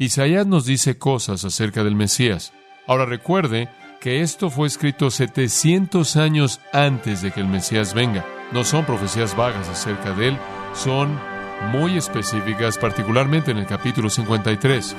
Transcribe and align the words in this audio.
Isaías 0.00 0.46
nos 0.46 0.64
dice 0.64 0.96
cosas 0.96 1.44
acerca 1.44 1.82
del 1.82 1.96
Mesías. 1.96 2.52
Ahora 2.86 3.04
recuerde 3.04 3.68
que 4.00 4.20
esto 4.20 4.48
fue 4.48 4.68
escrito 4.68 5.10
700 5.10 6.16
años 6.16 6.60
antes 6.72 7.20
de 7.20 7.32
que 7.32 7.40
el 7.40 7.48
Mesías 7.48 7.94
venga. 7.94 8.24
No 8.52 8.62
son 8.62 8.84
profecías 8.84 9.36
vagas 9.36 9.68
acerca 9.68 10.12
de 10.12 10.28
él, 10.28 10.38
son 10.72 11.18
muy 11.72 11.98
específicas, 11.98 12.78
particularmente 12.78 13.50
en 13.50 13.58
el 13.58 13.66
capítulo 13.66 14.08
53. 14.08 14.94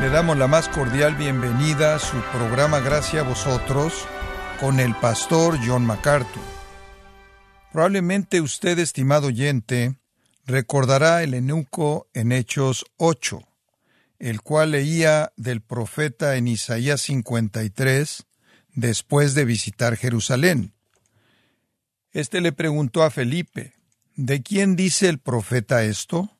Le 0.00 0.10
damos 0.10 0.36
la 0.36 0.46
más 0.46 0.68
cordial 0.68 1.16
bienvenida 1.16 1.96
a 1.96 1.98
su 1.98 2.18
programa 2.32 2.78
Gracias 2.78 3.24
a 3.24 3.28
vosotros 3.28 4.06
con 4.60 4.78
el 4.78 4.94
pastor 4.94 5.58
John 5.66 5.84
MacArthur. 5.84 6.53
Probablemente 7.74 8.40
usted, 8.40 8.78
estimado 8.78 9.26
oyente, 9.26 9.96
recordará 10.46 11.24
el 11.24 11.34
enuco 11.34 12.06
en 12.14 12.30
Hechos 12.30 12.84
8, 12.98 13.40
el 14.20 14.42
cual 14.42 14.70
leía 14.70 15.32
del 15.36 15.60
profeta 15.60 16.36
en 16.36 16.46
Isaías 16.46 17.00
53 17.00 18.26
después 18.74 19.34
de 19.34 19.44
visitar 19.44 19.96
Jerusalén. 19.96 20.72
Este 22.12 22.40
le 22.40 22.52
preguntó 22.52 23.02
a 23.02 23.10
Felipe, 23.10 23.72
¿de 24.14 24.40
quién 24.40 24.76
dice 24.76 25.08
el 25.08 25.18
profeta 25.18 25.82
esto? 25.82 26.30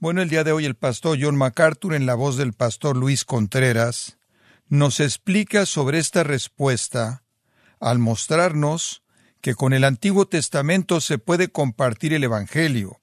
Bueno, 0.00 0.22
el 0.22 0.28
día 0.28 0.42
de 0.42 0.50
hoy 0.50 0.64
el 0.64 0.74
pastor 0.74 1.18
John 1.20 1.36
MacArthur, 1.36 1.94
en 1.94 2.04
la 2.04 2.16
voz 2.16 2.36
del 2.36 2.52
pastor 2.52 2.96
Luis 2.96 3.24
Contreras, 3.24 4.18
nos 4.66 4.98
explica 4.98 5.66
sobre 5.66 6.00
esta 6.00 6.24
respuesta 6.24 7.22
al 7.78 8.00
mostrarnos 8.00 9.05
que 9.46 9.54
con 9.54 9.72
el 9.72 9.84
Antiguo 9.84 10.26
Testamento 10.26 11.00
se 11.00 11.18
puede 11.18 11.46
compartir 11.52 12.12
el 12.12 12.24
Evangelio, 12.24 12.98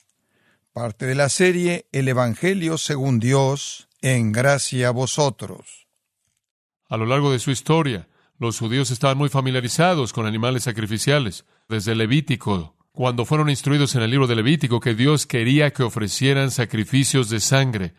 parte 0.73 1.05
de 1.05 1.15
la 1.15 1.29
serie 1.29 1.87
El 1.93 2.09
Evangelio 2.09 2.77
según 2.77 3.21
Dios, 3.21 3.87
en 4.01 4.33
gracia 4.33 4.89
a 4.89 4.91
vosotros. 4.91 5.87
A 6.89 6.97
lo 6.97 7.05
largo 7.05 7.31
de 7.31 7.39
su 7.39 7.49
historia, 7.49 8.09
los 8.39 8.59
judíos 8.59 8.91
estaban 8.91 9.17
muy 9.17 9.29
familiarizados 9.29 10.11
con 10.11 10.25
animales 10.25 10.63
sacrificiales, 10.63 11.45
desde 11.69 11.95
Levítico, 11.95 12.75
cuando 12.91 13.23
fueron 13.23 13.49
instruidos 13.49 13.95
en 13.95 14.01
el 14.01 14.11
libro 14.11 14.27
de 14.27 14.35
Levítico 14.35 14.81
que 14.81 14.95
Dios 14.95 15.25
quería 15.25 15.71
que 15.71 15.83
ofrecieran 15.83 16.51
sacrificios 16.51 17.29
de 17.29 17.39
sangre, 17.39 17.93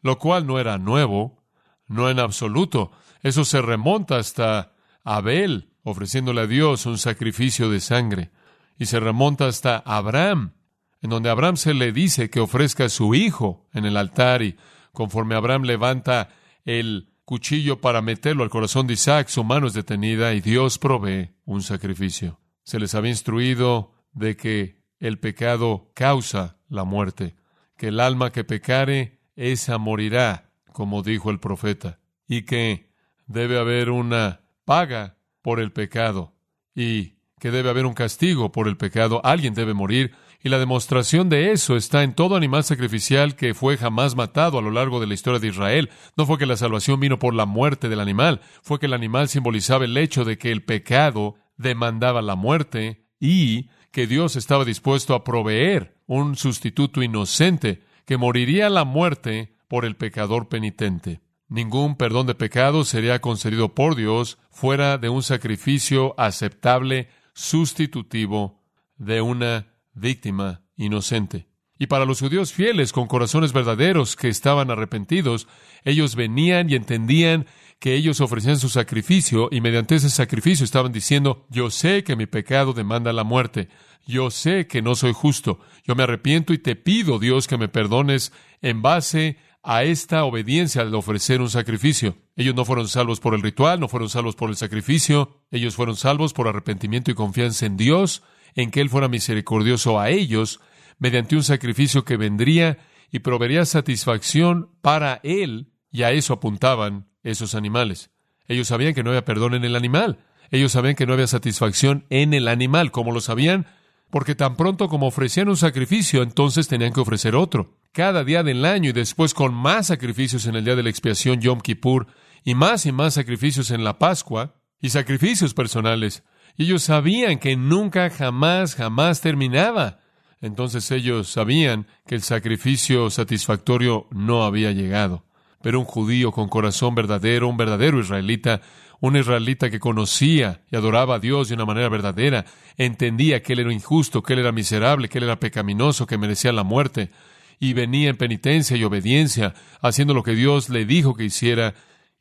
lo 0.00 0.18
cual 0.18 0.46
no 0.46 0.58
era 0.58 0.78
nuevo, 0.78 1.44
no 1.88 2.08
en 2.08 2.20
absoluto. 2.20 2.90
Eso 3.22 3.44
se 3.44 3.60
remonta 3.60 4.16
hasta 4.16 4.72
Abel, 5.04 5.71
ofreciéndole 5.82 6.42
a 6.42 6.46
Dios 6.46 6.86
un 6.86 6.98
sacrificio 6.98 7.70
de 7.70 7.80
sangre, 7.80 8.30
y 8.78 8.86
se 8.86 9.00
remonta 9.00 9.46
hasta 9.46 9.78
Abraham, 9.78 10.52
en 11.00 11.10
donde 11.10 11.30
Abraham 11.30 11.56
se 11.56 11.74
le 11.74 11.92
dice 11.92 12.30
que 12.30 12.40
ofrezca 12.40 12.84
a 12.84 12.88
su 12.88 13.14
hijo 13.14 13.66
en 13.72 13.84
el 13.84 13.96
altar, 13.96 14.42
y 14.42 14.56
conforme 14.92 15.34
Abraham 15.34 15.62
levanta 15.64 16.28
el 16.64 17.12
cuchillo 17.24 17.80
para 17.80 18.02
meterlo 18.02 18.44
al 18.44 18.50
corazón 18.50 18.86
de 18.86 18.94
Isaac, 18.94 19.28
su 19.28 19.44
mano 19.44 19.66
es 19.66 19.72
detenida 19.72 20.34
y 20.34 20.40
Dios 20.40 20.78
provee 20.78 21.30
un 21.44 21.62
sacrificio. 21.62 22.38
Se 22.62 22.78
les 22.78 22.94
había 22.94 23.10
instruido 23.10 23.94
de 24.12 24.36
que 24.36 24.82
el 24.98 25.18
pecado 25.18 25.90
causa 25.94 26.58
la 26.68 26.84
muerte, 26.84 27.34
que 27.76 27.88
el 27.88 28.00
alma 28.00 28.30
que 28.30 28.44
pecare, 28.44 29.20
esa 29.34 29.78
morirá, 29.78 30.50
como 30.72 31.02
dijo 31.02 31.30
el 31.30 31.40
profeta, 31.40 31.98
y 32.28 32.42
que 32.42 32.90
debe 33.26 33.58
haber 33.58 33.90
una 33.90 34.42
paga 34.64 35.16
por 35.42 35.60
el 35.60 35.72
pecado, 35.72 36.32
y 36.74 37.14
que 37.38 37.50
debe 37.50 37.70
haber 37.70 37.86
un 37.86 37.94
castigo 37.94 38.52
por 38.52 38.68
el 38.68 38.76
pecado, 38.76 39.20
alguien 39.24 39.52
debe 39.52 39.74
morir, 39.74 40.14
y 40.44 40.48
la 40.48 40.58
demostración 40.58 41.28
de 41.28 41.52
eso 41.52 41.76
está 41.76 42.02
en 42.02 42.14
todo 42.14 42.36
animal 42.36 42.64
sacrificial 42.64 43.36
que 43.36 43.54
fue 43.54 43.76
jamás 43.76 44.16
matado 44.16 44.58
a 44.58 44.62
lo 44.62 44.70
largo 44.70 45.00
de 45.00 45.06
la 45.06 45.14
historia 45.14 45.38
de 45.38 45.48
Israel. 45.48 45.90
No 46.16 46.26
fue 46.26 46.38
que 46.38 46.46
la 46.46 46.56
salvación 46.56 46.98
vino 46.98 47.18
por 47.18 47.34
la 47.34 47.46
muerte 47.46 47.88
del 47.88 48.00
animal, 48.00 48.40
fue 48.62 48.78
que 48.78 48.86
el 48.86 48.92
animal 48.92 49.28
simbolizaba 49.28 49.84
el 49.84 49.96
hecho 49.96 50.24
de 50.24 50.38
que 50.38 50.50
el 50.50 50.64
pecado 50.64 51.36
demandaba 51.56 52.22
la 52.22 52.34
muerte 52.34 53.06
y 53.20 53.70
que 53.92 54.06
Dios 54.06 54.36
estaba 54.36 54.64
dispuesto 54.64 55.14
a 55.14 55.22
proveer 55.22 55.96
un 56.06 56.36
sustituto 56.36 57.02
inocente 57.02 57.84
que 58.04 58.16
moriría 58.16 58.68
la 58.68 58.84
muerte 58.84 59.54
por 59.68 59.84
el 59.84 59.96
pecador 59.96 60.48
penitente. 60.48 61.20
Ningún 61.52 61.96
perdón 61.96 62.26
de 62.26 62.34
pecados 62.34 62.88
sería 62.88 63.20
concedido 63.20 63.74
por 63.74 63.94
Dios 63.94 64.38
fuera 64.50 64.96
de 64.96 65.10
un 65.10 65.22
sacrificio 65.22 66.14
aceptable, 66.16 67.10
sustitutivo 67.34 68.62
de 68.96 69.20
una 69.20 69.66
víctima 69.92 70.62
inocente. 70.76 71.48
Y 71.78 71.88
para 71.88 72.06
los 72.06 72.20
judíos 72.20 72.54
fieles, 72.54 72.90
con 72.90 73.06
corazones 73.06 73.52
verdaderos 73.52 74.16
que 74.16 74.28
estaban 74.28 74.70
arrepentidos, 74.70 75.46
ellos 75.84 76.16
venían 76.16 76.70
y 76.70 76.74
entendían 76.74 77.44
que 77.78 77.96
ellos 77.96 78.22
ofrecían 78.22 78.58
su 78.58 78.70
sacrificio 78.70 79.50
y 79.50 79.60
mediante 79.60 79.96
ese 79.96 80.08
sacrificio 80.08 80.64
estaban 80.64 80.92
diciendo, 80.92 81.46
yo 81.50 81.70
sé 81.70 82.02
que 82.02 82.16
mi 82.16 82.24
pecado 82.24 82.72
demanda 82.72 83.12
la 83.12 83.24
muerte, 83.24 83.68
yo 84.06 84.30
sé 84.30 84.66
que 84.66 84.80
no 84.80 84.94
soy 84.94 85.12
justo, 85.12 85.60
yo 85.84 85.94
me 85.96 86.04
arrepiento 86.04 86.54
y 86.54 86.58
te 86.58 86.76
pido, 86.76 87.18
Dios, 87.18 87.46
que 87.46 87.58
me 87.58 87.68
perdones 87.68 88.32
en 88.62 88.80
base 88.80 89.36
a 89.62 89.84
esta 89.84 90.24
obediencia 90.24 90.82
al 90.82 90.94
ofrecer 90.94 91.40
un 91.40 91.50
sacrificio. 91.50 92.16
Ellos 92.36 92.54
no 92.54 92.64
fueron 92.64 92.88
salvos 92.88 93.20
por 93.20 93.34
el 93.34 93.42
ritual, 93.42 93.78
no 93.78 93.88
fueron 93.88 94.08
salvos 94.08 94.34
por 94.34 94.50
el 94.50 94.56
sacrificio, 94.56 95.40
ellos 95.50 95.74
fueron 95.74 95.96
salvos 95.96 96.32
por 96.32 96.48
arrepentimiento 96.48 97.10
y 97.10 97.14
confianza 97.14 97.66
en 97.66 97.76
Dios, 97.76 98.22
en 98.54 98.70
que 98.70 98.80
Él 98.80 98.90
fuera 98.90 99.08
misericordioso 99.08 100.00
a 100.00 100.10
ellos 100.10 100.60
mediante 100.98 101.36
un 101.36 101.44
sacrificio 101.44 102.04
que 102.04 102.16
vendría 102.16 102.78
y 103.10 103.20
proveería 103.20 103.64
satisfacción 103.64 104.70
para 104.80 105.20
Él, 105.22 105.72
y 105.90 106.02
a 106.02 106.10
eso 106.10 106.34
apuntaban 106.34 107.08
esos 107.22 107.54
animales. 107.54 108.10
Ellos 108.48 108.68
sabían 108.68 108.94
que 108.94 109.02
no 109.02 109.10
había 109.10 109.24
perdón 109.24 109.54
en 109.54 109.64
el 109.64 109.76
animal, 109.76 110.18
ellos 110.50 110.72
sabían 110.72 110.94
que 110.94 111.06
no 111.06 111.14
había 111.14 111.26
satisfacción 111.26 112.04
en 112.10 112.34
el 112.34 112.48
animal, 112.48 112.90
como 112.90 113.12
lo 113.12 113.20
sabían, 113.20 113.66
porque 114.12 114.34
tan 114.34 114.56
pronto 114.56 114.90
como 114.90 115.06
ofrecían 115.06 115.48
un 115.48 115.56
sacrificio, 115.56 116.22
entonces 116.22 116.68
tenían 116.68 116.92
que 116.92 117.00
ofrecer 117.00 117.34
otro. 117.34 117.78
Cada 117.92 118.24
día 118.24 118.42
del 118.42 118.66
año 118.66 118.90
y 118.90 118.92
después 118.92 119.32
con 119.32 119.54
más 119.54 119.86
sacrificios 119.86 120.44
en 120.44 120.54
el 120.54 120.66
día 120.66 120.76
de 120.76 120.82
la 120.82 120.90
expiación 120.90 121.40
Yom 121.40 121.62
Kippur, 121.62 122.06
y 122.44 122.54
más 122.54 122.84
y 122.84 122.92
más 122.92 123.14
sacrificios 123.14 123.70
en 123.70 123.84
la 123.84 123.98
Pascua, 123.98 124.56
y 124.82 124.90
sacrificios 124.90 125.54
personales. 125.54 126.24
Y 126.58 126.64
ellos 126.64 126.82
sabían 126.82 127.38
que 127.38 127.56
nunca, 127.56 128.10
jamás, 128.10 128.74
jamás 128.74 129.22
terminaba. 129.22 130.00
Entonces 130.42 130.90
ellos 130.90 131.28
sabían 131.28 131.86
que 132.06 132.14
el 132.14 132.20
sacrificio 132.20 133.08
satisfactorio 133.08 134.08
no 134.10 134.44
había 134.44 134.72
llegado. 134.72 135.24
Pero 135.62 135.78
un 135.80 135.86
judío 135.86 136.32
con 136.32 136.50
corazón 136.50 136.94
verdadero, 136.94 137.48
un 137.48 137.56
verdadero 137.56 137.98
israelita, 137.98 138.60
un 139.02 139.16
israelita 139.16 139.68
que 139.68 139.80
conocía 139.80 140.62
y 140.70 140.76
adoraba 140.76 141.16
a 141.16 141.18
Dios 141.18 141.48
de 141.48 141.56
una 141.56 141.64
manera 141.64 141.88
verdadera, 141.88 142.44
entendía 142.76 143.42
que 143.42 143.54
él 143.54 143.58
era 143.58 143.72
injusto, 143.72 144.22
que 144.22 144.34
él 144.34 144.38
era 144.38 144.52
miserable, 144.52 145.08
que 145.08 145.18
él 145.18 145.24
era 145.24 145.40
pecaminoso, 145.40 146.06
que 146.06 146.18
merecía 146.18 146.52
la 146.52 146.62
muerte, 146.62 147.10
y 147.58 147.72
venía 147.72 148.10
en 148.10 148.16
penitencia 148.16 148.76
y 148.76 148.84
obediencia, 148.84 149.54
haciendo 149.80 150.14
lo 150.14 150.22
que 150.22 150.36
Dios 150.36 150.68
le 150.68 150.84
dijo 150.84 151.14
que 151.14 151.24
hiciera, 151.24 151.74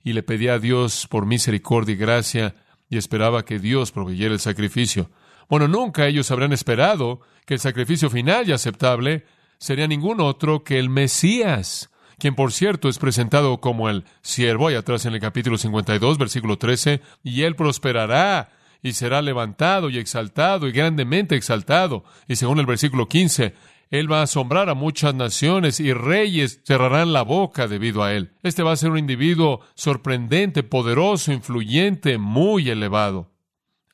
y 0.03 0.13
le 0.13 0.23
pedía 0.23 0.55
a 0.55 0.59
Dios 0.59 1.05
por 1.07 1.27
misericordia 1.27 1.93
y 1.93 1.97
gracia, 1.97 2.55
y 2.89 2.97
esperaba 2.97 3.45
que 3.45 3.59
Dios 3.59 3.91
proveyera 3.91 4.33
el 4.33 4.39
sacrificio. 4.39 5.11
Bueno, 5.49 5.67
nunca 5.67 6.07
ellos 6.07 6.31
habrían 6.31 6.51
esperado 6.51 7.21
que 7.45 7.53
el 7.53 7.59
sacrificio 7.59 8.09
final 8.09 8.49
y 8.49 8.53
aceptable 8.53 9.25
sería 9.59 9.85
ningún 9.85 10.19
otro 10.19 10.63
que 10.63 10.79
el 10.79 10.89
Mesías, 10.89 11.91
quien 12.21 12.35
por 12.35 12.51
cierto 12.51 12.87
es 12.87 12.99
presentado 12.99 13.59
como 13.59 13.89
el 13.89 14.03
siervo, 14.21 14.67
ahí 14.67 14.75
atrás 14.75 15.07
en 15.07 15.15
el 15.15 15.19
capítulo 15.19 15.57
52, 15.57 16.19
versículo 16.19 16.59
13, 16.59 17.01
y 17.23 17.41
él 17.41 17.55
prosperará 17.55 18.51
y 18.83 18.93
será 18.93 19.23
levantado 19.23 19.89
y 19.89 19.97
exaltado 19.97 20.67
y 20.67 20.71
grandemente 20.71 21.35
exaltado. 21.35 22.03
Y 22.27 22.35
según 22.35 22.59
el 22.59 22.67
versículo 22.67 23.07
15, 23.07 23.55
él 23.89 24.11
va 24.11 24.19
a 24.19 24.23
asombrar 24.23 24.69
a 24.69 24.75
muchas 24.75 25.15
naciones 25.15 25.79
y 25.79 25.93
reyes 25.93 26.61
cerrarán 26.63 27.11
la 27.11 27.23
boca 27.23 27.67
debido 27.67 28.03
a 28.03 28.13
él. 28.13 28.33
Este 28.43 28.61
va 28.61 28.73
a 28.73 28.77
ser 28.77 28.91
un 28.91 28.99
individuo 28.99 29.61
sorprendente, 29.73 30.61
poderoso, 30.61 31.33
influyente, 31.33 32.19
muy 32.19 32.69
elevado. 32.69 33.31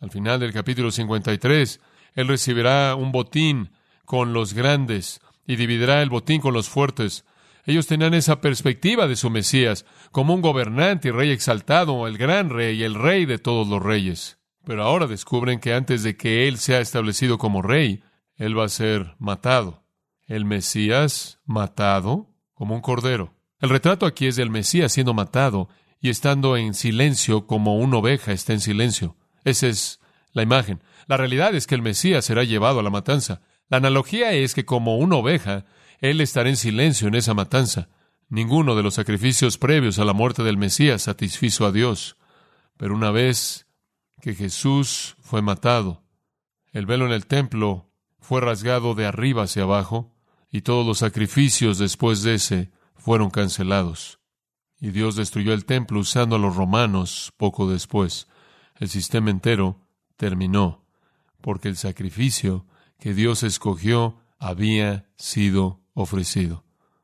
Al 0.02 0.12
final 0.12 0.42
del 0.42 0.52
capítulo 0.52 0.92
53, 0.92 1.80
él 2.16 2.28
recibirá 2.28 2.94
un 2.96 3.14
botín 3.14 3.72
con 4.04 4.34
los 4.34 4.54
grandes 4.54 5.22
y 5.46 5.56
dividirá 5.56 6.02
el 6.02 6.10
botín 6.10 6.42
con 6.42 6.54
los 6.54 6.68
fuertes. 6.68 7.24
Ellos 7.68 7.86
tenían 7.86 8.16
esa 8.16 8.42
perspectiva 8.42 9.08
de 9.08 9.16
su 9.16 9.30
Mesías 9.30 9.86
como 10.12 10.34
un 10.34 10.42
gobernante 10.42 11.10
y 11.10 11.12
rey 11.12 11.30
exaltado, 11.30 12.08
el 12.08 12.18
gran 12.18 12.50
rey, 12.50 12.82
el 12.82 12.96
rey 12.96 13.26
de 13.26 13.38
todos 13.38 13.68
los 13.68 13.84
reyes. 13.84 14.40
Pero 14.66 14.84
ahora 14.84 15.06
descubren 15.06 15.60
que 15.60 15.74
antes 15.74 16.02
de 16.02 16.18
que 16.18 16.48
él 16.48 16.58
sea 16.58 16.80
establecido 16.80 17.38
como 17.38 17.62
rey, 17.62 18.02
él 18.38 18.58
va 18.58 18.66
a 18.66 18.70
ser 18.70 19.16
matado 19.20 19.88
el 20.28 20.46
Mesías 20.46 21.40
matado 21.46 22.30
como 22.54 22.76
un 22.76 22.82
cordero. 22.82 23.34
El 23.60 23.70
retrato 23.70 24.06
aquí 24.06 24.28
es 24.28 24.36
del 24.36 24.50
Mesías 24.50 24.92
siendo 24.92 25.14
matado 25.14 25.70
y 26.00 26.10
estando 26.10 26.58
en 26.58 26.74
silencio 26.74 27.48
como 27.48 27.78
una 27.78 27.98
oveja 27.98 28.34
está 28.34 28.54
en 28.54 28.60
silencio. 28.60 29.16
Esa 29.46 29.68
es 29.68 30.00
la 30.34 30.44
imagen. 30.44 30.82
La 31.08 31.18
realidad 31.18 31.56
es 31.56 31.66
que 31.66 31.76
el 31.76 31.82
Mesías 31.82 32.26
será 32.26 32.44
llevado 32.44 32.80
a 32.80 32.84
la 32.84 32.90
matanza. 32.90 33.42
La 33.70 33.78
analogía 33.78 34.34
es 34.34 34.54
que 34.54 34.66
como 34.66 34.98
una 34.98 35.16
oveja, 35.16 35.66
Él 36.00 36.22
estará 36.22 36.50
en 36.50 36.58
silencio 36.58 37.08
en 37.08 37.16
esa 37.16 37.34
matanza. 37.34 37.90
Ninguno 38.30 38.76
de 38.76 38.84
los 38.84 38.96
sacrificios 38.96 39.58
previos 39.58 40.00
a 40.00 40.06
la 40.06 40.14
muerte 40.14 40.44
del 40.44 40.58
Mesías 40.58 41.04
satisfizo 41.04 41.66
a 41.66 41.72
Dios. 41.72 42.18
Pero 42.78 42.96
una 42.96 43.12
vez 43.12 43.68
que 44.22 44.36
Jesús 44.36 45.16
fue 45.22 45.42
matado, 45.42 46.04
el 46.72 46.86
velo 46.86 47.06
en 47.06 47.14
el 47.14 47.26
templo 47.26 47.90
fue 48.20 48.42
rasgado 48.42 48.94
de 48.94 49.06
arriba 49.06 49.44
hacia 49.44 49.64
abajo, 49.64 50.14
y 50.50 50.62
todos 50.62 50.86
los 50.86 51.00
sacrificios 51.00 51.78
después 51.78 52.24
de 52.24 52.36
ese 52.36 52.72
fueron 52.96 53.30
cancelados. 53.30 54.20
Y 54.80 54.92
Dios 54.92 55.16
destruyó 55.16 55.54
el 55.54 55.66
templo 55.66 56.00
usando 56.00 56.36
a 56.36 56.40
los 56.40 56.56
romanos 56.56 57.34
poco 57.38 57.70
después. 57.70 58.28
El 58.76 58.90
sistema 58.90 59.32
entero 59.32 59.82
terminó, 60.18 60.86
porque 61.42 61.68
el 61.68 61.78
sacrificio 61.78 62.66
que 63.00 63.14
Dios 63.14 63.44
escogió 63.44 64.20
había 64.40 65.10
sido 65.16 65.82
ofrecido. 65.98 66.64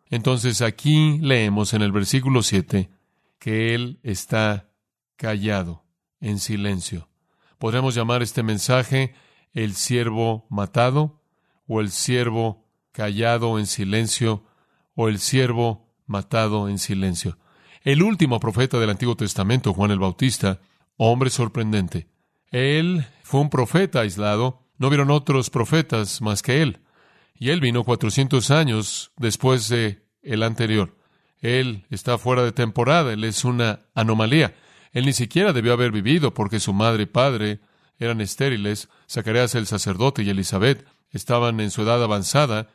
Entonces 0.10 0.62
aquí 0.62 1.18
leemos 1.20 1.74
en 1.74 1.82
el 1.82 1.92
versículo 1.92 2.44
7 2.44 2.92
que 3.40 3.74
Él 3.74 4.00
está 4.04 4.70
callado, 5.18 5.84
en 6.22 6.38
silencio. 6.40 7.10
Podríamos 7.58 7.96
llamar 7.96 8.22
este 8.22 8.44
mensaje 8.44 9.16
el 9.54 9.74
siervo 9.74 10.46
matado, 10.50 11.22
o 11.68 11.82
el 11.82 11.90
siervo 11.90 12.68
callado 12.92 13.58
en 13.58 13.66
silencio, 13.66 14.46
o 14.96 15.10
el 15.10 15.18
siervo 15.18 15.92
matado 16.06 16.70
en 16.70 16.78
silencio. 16.78 17.40
El 17.82 18.04
último 18.04 18.40
profeta 18.40 18.80
del 18.80 18.92
Antiguo 18.92 19.16
Testamento, 19.16 19.74
Juan 19.74 19.92
el 19.92 20.00
Bautista, 20.00 20.62
hombre 20.98 21.32
sorprendente. 21.32 22.08
Él 22.52 23.06
fue 23.24 23.42
un 23.42 23.50
profeta 23.50 24.02
aislado, 24.02 24.62
no 24.78 24.90
vieron 24.90 25.10
otros 25.10 25.50
profetas 25.50 26.22
más 26.22 26.44
que 26.44 26.62
él. 26.62 26.83
Y 27.36 27.50
él 27.50 27.60
vino 27.60 27.84
cuatrocientos 27.84 28.52
años 28.52 29.12
después 29.18 29.70
de 29.70 30.06
el 30.22 30.44
anterior. 30.44 30.98
Él 31.40 31.86
está 31.90 32.18
fuera 32.18 32.44
de 32.44 32.52
temporada, 32.52 33.14
él 33.14 33.24
es 33.24 33.44
una 33.44 33.82
anomalía. 33.94 34.56
Él 34.94 35.06
ni 35.06 35.14
siquiera 35.14 35.52
debió 35.52 35.74
haber 35.74 35.92
vivido 35.92 36.34
porque 36.34 36.60
su 36.60 36.72
madre 36.72 37.04
y 37.04 37.08
padre 37.08 37.60
eran 37.98 38.22
estériles. 38.22 38.90
Zacarías 39.10 39.56
el 39.56 39.68
sacerdote 39.68 40.24
y 40.24 40.30
Elizabeth 40.30 40.86
estaban 41.12 41.60
en 41.60 41.72
su 41.72 41.82
edad 41.82 42.02
avanzada, 42.04 42.70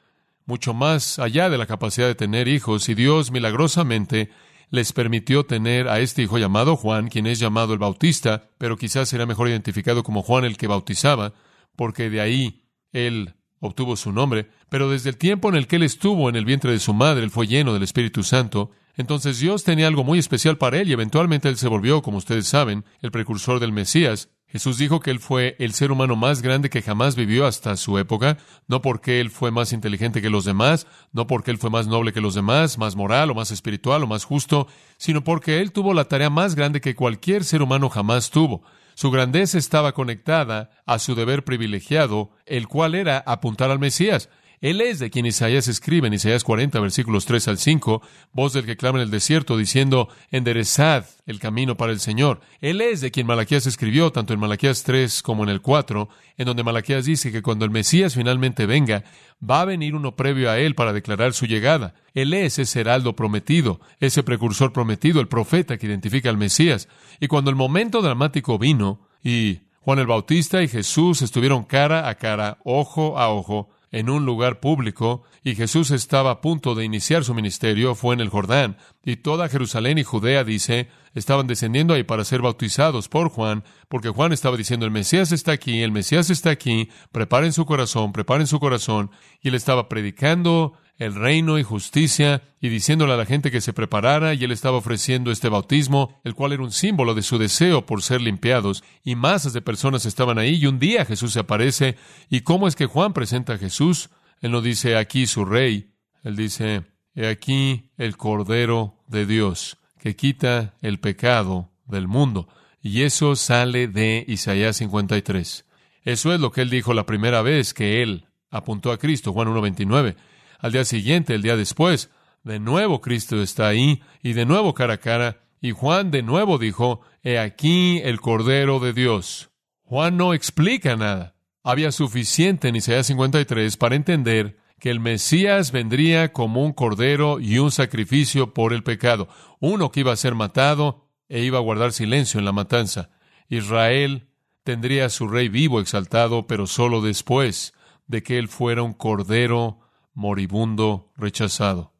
mucho 0.44 0.74
más 0.74 1.18
allá 1.18 1.50
de 1.50 1.58
la 1.58 1.66
capacidad 1.66 2.06
de 2.06 2.14
tener 2.14 2.48
hijos, 2.48 2.88
y 2.88 2.94
Dios 2.94 3.30
milagrosamente 3.30 4.30
les 4.70 4.92
permitió 4.92 5.44
tener 5.44 5.88
a 5.88 6.00
este 6.00 6.22
hijo 6.22 6.38
llamado 6.38 6.76
Juan, 6.76 7.08
quien 7.08 7.26
es 7.26 7.38
llamado 7.38 7.72
el 7.72 7.78
Bautista, 7.78 8.50
pero 8.58 8.76
quizás 8.76 9.08
será 9.08 9.26
mejor 9.26 9.48
identificado 9.48 10.02
como 10.02 10.22
Juan 10.22 10.44
el 10.44 10.56
que 10.56 10.66
bautizaba, 10.66 11.32
porque 11.74 12.10
de 12.10 12.20
ahí 12.20 12.64
él 12.92 13.34
obtuvo 13.60 13.96
su 13.96 14.12
nombre, 14.12 14.48
pero 14.68 14.90
desde 14.90 15.10
el 15.10 15.16
tiempo 15.16 15.48
en 15.48 15.54
el 15.54 15.66
que 15.66 15.76
él 15.76 15.82
estuvo 15.82 16.28
en 16.28 16.36
el 16.36 16.44
vientre 16.44 16.72
de 16.72 16.78
su 16.78 16.94
madre, 16.94 17.24
él 17.24 17.30
fue 17.30 17.46
lleno 17.46 17.74
del 17.74 17.82
Espíritu 17.82 18.22
Santo. 18.22 18.70
Entonces 18.96 19.38
Dios 19.38 19.64
tenía 19.64 19.86
algo 19.86 20.04
muy 20.04 20.18
especial 20.18 20.58
para 20.58 20.78
él 20.78 20.88
y 20.88 20.92
eventualmente 20.92 21.48
él 21.48 21.56
se 21.56 21.68
volvió, 21.68 22.02
como 22.02 22.18
ustedes 22.18 22.46
saben, 22.46 22.84
el 23.00 23.10
precursor 23.10 23.60
del 23.60 23.72
Mesías. 23.72 24.28
Jesús 24.50 24.78
dijo 24.78 25.00
que 25.00 25.10
él 25.10 25.20
fue 25.20 25.56
el 25.58 25.74
ser 25.74 25.92
humano 25.92 26.16
más 26.16 26.40
grande 26.40 26.70
que 26.70 26.80
jamás 26.80 27.16
vivió 27.16 27.46
hasta 27.46 27.76
su 27.76 27.98
época, 27.98 28.38
no 28.66 28.80
porque 28.80 29.20
él 29.20 29.30
fue 29.30 29.50
más 29.50 29.74
inteligente 29.74 30.22
que 30.22 30.30
los 30.30 30.46
demás, 30.46 30.86
no 31.12 31.26
porque 31.26 31.50
él 31.50 31.58
fue 31.58 31.68
más 31.68 31.86
noble 31.86 32.14
que 32.14 32.22
los 32.22 32.34
demás, 32.34 32.78
más 32.78 32.96
moral 32.96 33.30
o 33.30 33.34
más 33.34 33.50
espiritual 33.50 34.02
o 34.02 34.06
más 34.06 34.24
justo, 34.24 34.66
sino 34.96 35.22
porque 35.22 35.60
él 35.60 35.70
tuvo 35.70 35.92
la 35.92 36.06
tarea 36.06 36.30
más 36.30 36.54
grande 36.54 36.80
que 36.80 36.94
cualquier 36.94 37.44
ser 37.44 37.60
humano 37.60 37.90
jamás 37.90 38.30
tuvo. 38.30 38.62
Su 38.98 39.12
grandeza 39.12 39.58
estaba 39.58 39.92
conectada 39.92 40.70
a 40.84 40.98
su 40.98 41.14
deber 41.14 41.44
privilegiado, 41.44 42.32
el 42.46 42.66
cual 42.66 42.96
era 42.96 43.18
apuntar 43.18 43.70
al 43.70 43.78
Mesías. 43.78 44.28
Él 44.60 44.80
es 44.80 44.98
de 44.98 45.10
quien 45.10 45.26
Isaías 45.26 45.68
escribe 45.68 46.08
en 46.08 46.14
Isaías 46.14 46.42
40, 46.42 46.80
versículos 46.80 47.26
3 47.26 47.48
al 47.48 47.58
5, 47.58 48.02
voz 48.32 48.52
del 48.52 48.66
que 48.66 48.76
clama 48.76 48.98
en 48.98 49.04
el 49.04 49.10
desierto, 49.10 49.56
diciendo, 49.56 50.08
enderezad 50.30 51.06
el 51.26 51.38
camino 51.38 51.76
para 51.76 51.92
el 51.92 52.00
Señor. 52.00 52.40
Él 52.60 52.80
es 52.80 53.00
de 53.00 53.10
quien 53.10 53.26
Malaquías 53.26 53.66
escribió, 53.66 54.10
tanto 54.10 54.34
en 54.34 54.40
Malaquías 54.40 54.82
3 54.82 55.22
como 55.22 55.44
en 55.44 55.50
el 55.50 55.60
4, 55.60 56.08
en 56.36 56.46
donde 56.46 56.64
Malaquías 56.64 57.04
dice 57.04 57.30
que 57.30 57.42
cuando 57.42 57.64
el 57.64 57.70
Mesías 57.70 58.14
finalmente 58.14 58.66
venga, 58.66 59.04
va 59.42 59.60
a 59.60 59.64
venir 59.64 59.94
uno 59.94 60.16
previo 60.16 60.50
a 60.50 60.58
él 60.58 60.74
para 60.74 60.92
declarar 60.92 61.34
su 61.34 61.46
llegada. 61.46 61.94
Él 62.14 62.34
es 62.34 62.58
ese 62.58 62.80
heraldo 62.80 63.14
prometido, 63.14 63.80
ese 64.00 64.22
precursor 64.22 64.72
prometido, 64.72 65.20
el 65.20 65.28
profeta 65.28 65.76
que 65.76 65.86
identifica 65.86 66.30
al 66.30 66.36
Mesías. 66.36 66.88
Y 67.20 67.28
cuando 67.28 67.50
el 67.50 67.56
momento 67.56 68.02
dramático 68.02 68.58
vino, 68.58 69.06
y 69.22 69.60
Juan 69.80 69.98
el 69.98 70.06
Bautista 70.06 70.62
y 70.62 70.68
Jesús 70.68 71.22
estuvieron 71.22 71.64
cara 71.64 72.08
a 72.08 72.14
cara, 72.16 72.58
ojo 72.64 73.18
a 73.18 73.30
ojo, 73.30 73.70
en 73.90 74.10
un 74.10 74.26
lugar 74.26 74.60
público 74.60 75.22
y 75.42 75.54
Jesús 75.54 75.90
estaba 75.90 76.30
a 76.30 76.40
punto 76.40 76.74
de 76.74 76.84
iniciar 76.84 77.24
su 77.24 77.34
ministerio, 77.34 77.94
fue 77.94 78.14
en 78.14 78.20
el 78.20 78.28
Jordán, 78.28 78.76
y 79.04 79.16
toda 79.16 79.48
Jerusalén 79.48 79.98
y 79.98 80.04
Judea, 80.04 80.44
dice, 80.44 80.88
estaban 81.14 81.46
descendiendo 81.46 81.94
ahí 81.94 82.04
para 82.04 82.24
ser 82.24 82.42
bautizados 82.42 83.08
por 83.08 83.30
Juan, 83.30 83.64
porque 83.88 84.10
Juan 84.10 84.32
estaba 84.32 84.56
diciendo, 84.56 84.84
el 84.84 84.92
Mesías 84.92 85.32
está 85.32 85.52
aquí, 85.52 85.82
el 85.82 85.92
Mesías 85.92 86.30
está 86.30 86.50
aquí, 86.50 86.90
preparen 87.12 87.52
su 87.52 87.64
corazón, 87.64 88.12
preparen 88.12 88.46
su 88.46 88.60
corazón, 88.60 89.10
y 89.40 89.48
él 89.48 89.54
estaba 89.54 89.88
predicando 89.88 90.74
el 90.98 91.14
reino 91.14 91.58
y 91.58 91.62
justicia 91.62 92.42
y 92.60 92.68
diciéndole 92.68 93.12
a 93.12 93.16
la 93.16 93.24
gente 93.24 93.52
que 93.52 93.60
se 93.60 93.72
preparara 93.72 94.34
y 94.34 94.42
él 94.42 94.50
estaba 94.50 94.78
ofreciendo 94.78 95.30
este 95.30 95.48
bautismo, 95.48 96.20
el 96.24 96.34
cual 96.34 96.52
era 96.52 96.62
un 96.62 96.72
símbolo 96.72 97.14
de 97.14 97.22
su 97.22 97.38
deseo 97.38 97.86
por 97.86 98.02
ser 98.02 98.20
limpiados 98.20 98.82
y 99.04 99.14
masas 99.14 99.52
de 99.52 99.62
personas 99.62 100.06
estaban 100.06 100.38
ahí 100.38 100.56
y 100.56 100.66
un 100.66 100.80
día 100.80 101.04
Jesús 101.04 101.32
se 101.32 101.40
aparece 101.40 101.96
y 102.28 102.40
cómo 102.40 102.66
es 102.66 102.74
que 102.74 102.86
Juan 102.86 103.12
presenta 103.12 103.54
a 103.54 103.58
Jesús? 103.58 104.10
Él 104.40 104.50
no 104.50 104.60
dice 104.60 104.96
aquí 104.96 105.26
su 105.26 105.44
rey, 105.44 105.92
él 106.24 106.36
dice 106.36 106.82
he 107.14 107.28
aquí 107.28 107.90
el 107.96 108.16
Cordero 108.16 108.96
de 109.06 109.24
Dios 109.24 109.78
que 110.00 110.16
quita 110.16 110.74
el 110.82 110.98
pecado 110.98 111.70
del 111.86 112.08
mundo 112.08 112.48
y 112.82 113.02
eso 113.02 113.36
sale 113.36 113.86
de 113.86 114.24
Isaías 114.26 114.76
53. 114.76 115.64
Eso 116.02 116.32
es 116.32 116.40
lo 116.40 116.50
que 116.50 116.62
él 116.62 116.70
dijo 116.70 116.92
la 116.92 117.06
primera 117.06 117.42
vez 117.42 117.72
que 117.72 118.02
él 118.02 118.26
apuntó 118.50 118.92
a 118.92 118.98
Cristo, 118.98 119.32
Juan 119.32 119.48
1.29. 119.48 120.16
Al 120.58 120.72
día 120.72 120.84
siguiente, 120.84 121.34
el 121.34 121.42
día 121.42 121.56
después, 121.56 122.10
de 122.42 122.58
nuevo 122.58 123.00
Cristo 123.00 123.40
está 123.40 123.68
ahí 123.68 124.02
y 124.22 124.32
de 124.32 124.44
nuevo 124.44 124.74
cara 124.74 124.94
a 124.94 124.98
cara. 124.98 125.40
Y 125.60 125.72
Juan 125.72 126.10
de 126.10 126.22
nuevo 126.22 126.58
dijo, 126.58 127.00
He 127.22 127.38
aquí 127.38 128.00
el 128.04 128.20
Cordero 128.20 128.80
de 128.80 128.92
Dios. 128.92 129.50
Juan 129.82 130.16
no 130.16 130.34
explica 130.34 130.96
nada. 130.96 131.34
Había 131.62 131.92
suficiente 131.92 132.68
en 132.68 132.76
Isaías 132.76 133.06
53 133.06 133.76
para 133.76 133.96
entender 133.96 134.58
que 134.78 134.90
el 134.90 135.00
Mesías 135.00 135.72
vendría 135.72 136.32
como 136.32 136.64
un 136.64 136.72
cordero 136.72 137.40
y 137.40 137.58
un 137.58 137.70
sacrificio 137.70 138.54
por 138.54 138.72
el 138.72 138.82
pecado, 138.82 139.28
uno 139.58 139.90
que 139.90 140.00
iba 140.00 140.12
a 140.12 140.16
ser 140.16 140.34
matado 140.34 141.08
e 141.28 141.42
iba 141.42 141.58
a 141.58 141.62
guardar 141.62 141.92
silencio 141.92 142.38
en 142.38 142.44
la 142.44 142.52
matanza. 142.52 143.10
Israel 143.48 144.28
tendría 144.62 145.06
a 145.06 145.10
su 145.10 145.28
rey 145.28 145.48
vivo 145.48 145.80
exaltado, 145.80 146.46
pero 146.46 146.66
solo 146.66 147.00
después 147.00 147.74
de 148.06 148.22
que 148.22 148.38
él 148.38 148.48
fuera 148.48 148.82
un 148.82 148.92
cordero 148.92 149.80
moribundo, 150.18 151.12
rechazado. 151.16 151.92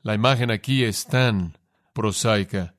La 0.00 0.14
imagen 0.14 0.50
aquí 0.50 0.82
es 0.82 1.06
tan 1.06 1.58
prosaica. 1.92 2.74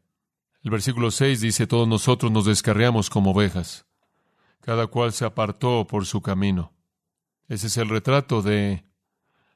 El 0.63 0.71
versículo 0.71 1.11
6 1.11 1.39
dice, 1.39 1.67
todos 1.67 1.87
nosotros 1.87 2.31
nos 2.31 2.45
descarriamos 2.45 3.11
como 3.11 3.29
ovejas. 3.29 3.85
Cada 4.59 4.87
cual 4.87 5.13
se 5.13 5.23
apartó 5.23 5.85
por 5.85 6.07
su 6.07 6.23
camino. 6.23 6.73
Ese 7.47 7.67
es 7.67 7.77
el 7.77 7.89
retrato 7.89 8.41
de 8.41 8.83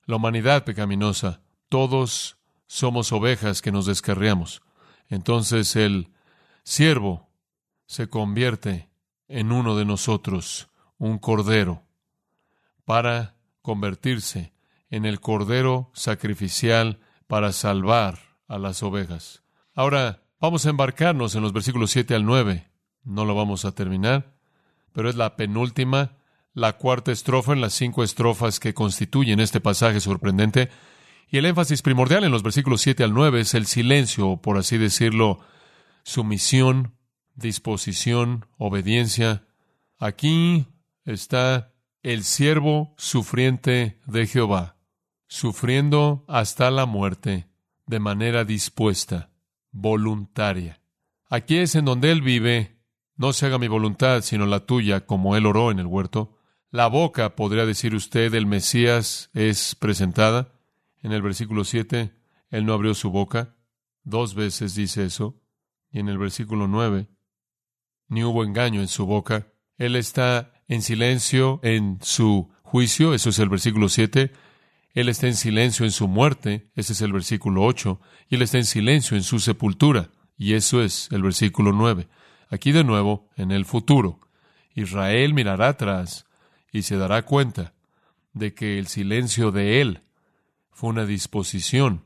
la 0.06 0.18
humanidad 0.18 0.64
pecaminosa. 0.64 1.42
Todos 1.70 2.38
somos 2.68 3.12
ovejas 3.12 3.64
que 3.64 3.72
nos 3.72 3.88
descarriamos. 3.88 4.62
Entonces 5.10 5.76
el 5.76 6.12
siervo 6.64 7.32
se 7.88 8.10
convierte 8.10 8.90
en 9.28 9.52
uno 9.52 9.76
de 9.76 9.86
nosotros, 9.86 10.70
un 11.00 11.18
cordero, 11.18 11.82
para 12.84 13.34
convertirse 13.64 14.55
en 14.90 15.06
el 15.06 15.20
cordero 15.20 15.92
sacrificial 15.94 17.00
para 17.28 17.52
salvar 17.52 18.20
a 18.48 18.58
las 18.58 18.84
ovejas. 18.84 19.44
Ahora, 19.74 20.24
vamos 20.40 20.66
a 20.66 20.70
embarcarnos 20.70 21.36
en 21.36 21.42
los 21.42 21.54
versículos 21.54 21.92
7 21.92 22.16
al 22.16 22.26
9. 22.26 22.70
No 23.04 23.26
lo 23.26 23.36
vamos 23.36 23.66
a 23.66 23.74
terminar, 23.74 24.36
pero 24.94 25.10
es 25.10 25.16
la 25.16 25.36
penúltima, 25.36 26.18
la 26.54 26.74
cuarta 26.74 27.12
estrofa 27.12 27.54
en 27.54 27.62
las 27.62 27.74
cinco 27.74 28.04
estrofas 28.04 28.60
que 28.60 28.74
constituyen 28.74 29.40
este 29.40 29.60
pasaje 29.60 30.00
sorprendente. 30.00 30.70
Y 31.30 31.38
el 31.38 31.46
énfasis 31.46 31.82
primordial 31.82 32.24
en 32.24 32.32
los 32.32 32.44
versículos 32.44 32.82
7 32.82 33.04
al 33.04 33.14
9 33.14 33.42
es 33.42 33.54
el 33.54 33.66
silencio, 33.66 34.38
por 34.38 34.58
así 34.58 34.78
decirlo, 34.78 35.40
sumisión, 36.04 36.96
disposición, 37.34 38.46
obediencia. 38.58 39.48
Aquí 39.98 40.68
está 41.04 41.74
el 42.04 42.24
siervo 42.24 42.94
sufriente 42.98 44.00
de 44.06 44.28
Jehová 44.28 44.75
sufriendo 45.28 46.26
hasta 46.28 46.72
la 46.72 46.86
muerte 46.86 47.48
de 47.86 48.00
manera 48.00 48.46
dispuesta, 48.46 49.32
voluntaria. 49.72 50.82
Aquí 51.30 51.58
es 51.58 51.76
en 51.76 51.86
donde 51.86 52.12
Él 52.12 52.22
vive 52.22 52.76
no 53.18 53.32
se 53.32 53.46
haga 53.46 53.58
mi 53.58 53.68
voluntad, 53.68 54.22
sino 54.22 54.46
la 54.46 54.66
tuya, 54.66 55.06
como 55.06 55.38
él 55.38 55.46
oró 55.46 55.72
en 55.72 55.80
el 55.80 55.86
huerto. 55.86 56.38
La 56.70 56.88
boca, 56.88 57.36
podría 57.36 57.66
decir 57.66 57.96
usted, 57.96 58.34
el 58.34 58.46
Mesías 58.46 59.30
es 59.34 59.76
presentada. 59.76 60.52
En 61.02 61.14
el 61.14 61.22
versículo 61.22 61.64
7, 61.64 62.14
él 62.50 62.66
no 62.66 62.74
abrió 62.74 62.94
su 62.94 63.12
boca. 63.12 63.56
Dos 64.04 64.36
veces 64.36 64.76
dice 64.76 65.06
eso. 65.06 65.42
Y 65.92 66.00
en 66.00 66.10
el 66.10 66.18
versículo 66.18 66.68
9, 66.68 67.08
ni 68.10 68.24
hubo 68.26 68.44
engaño 68.44 68.82
en 68.82 68.90
su 68.90 69.06
boca. 69.06 69.48
Él 69.78 69.96
está 69.96 70.52
en 70.68 70.82
silencio 70.82 71.62
en 71.64 72.00
su 72.02 72.52
juicio, 72.64 73.14
eso 73.14 73.30
es 73.30 73.40
el 73.40 73.48
versículo 73.48 73.88
7. 73.88 74.34
Él 74.96 75.10
está 75.10 75.28
en 75.28 75.36
silencio 75.36 75.86
en 75.86 75.92
su 75.92 76.08
muerte, 76.08 76.72
ese 76.74 76.94
es 76.94 77.02
el 77.02 77.12
versículo 77.12 77.64
8. 77.64 78.00
Y 78.30 78.36
él 78.36 78.42
está 78.42 78.58
en 78.58 78.66
silencio 78.66 79.18
en 79.18 79.24
su 79.24 79.40
sepultura, 79.40 80.10
y 80.38 80.54
eso 80.54 80.82
es 80.82 81.10
el 81.12 81.22
versículo 81.22 81.74
9. 81.74 82.08
Aquí 82.50 82.72
de 82.72 82.86
nuevo, 82.86 83.30
en 83.36 83.52
el 83.52 83.66
futuro, 83.66 84.22
Israel 84.74 85.34
mirará 85.34 85.68
atrás 85.68 86.26
y 86.72 86.84
se 86.84 86.96
dará 86.96 87.24
cuenta 87.24 87.74
de 88.32 88.54
que 88.54 88.80
el 88.80 88.88
silencio 88.88 89.52
de 89.52 89.82
él 89.82 90.02
fue 90.72 90.92
una 90.92 91.06
disposición 91.06 92.06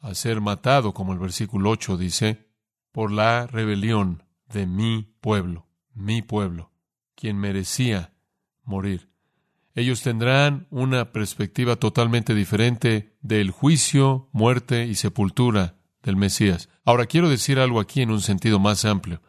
a 0.00 0.14
ser 0.14 0.40
matado, 0.40 0.94
como 0.94 1.12
el 1.12 1.18
versículo 1.18 1.70
8 1.70 1.96
dice, 1.96 2.46
por 2.92 3.10
la 3.10 3.48
rebelión 3.48 4.22
de 4.46 4.66
mi 4.66 5.12
pueblo, 5.20 5.66
mi 5.92 6.22
pueblo, 6.22 6.70
quien 7.16 7.36
merecía 7.36 8.12
morir. 8.62 9.07
Ellos 9.78 10.02
tendrán 10.02 10.66
una 10.70 11.12
perspectiva 11.12 11.76
totalmente 11.76 12.34
diferente 12.34 13.14
del 13.20 13.52
juicio, 13.52 14.28
muerte 14.32 14.86
y 14.86 14.96
sepultura 14.96 15.76
del 16.02 16.16
Mesías. 16.16 16.68
Ahora 16.84 17.06
quiero 17.06 17.28
decir 17.28 17.60
algo 17.60 17.78
aquí 17.78 18.02
en 18.02 18.10
un 18.10 18.20
sentido 18.20 18.58
más 18.58 18.84
amplio. 18.84 19.22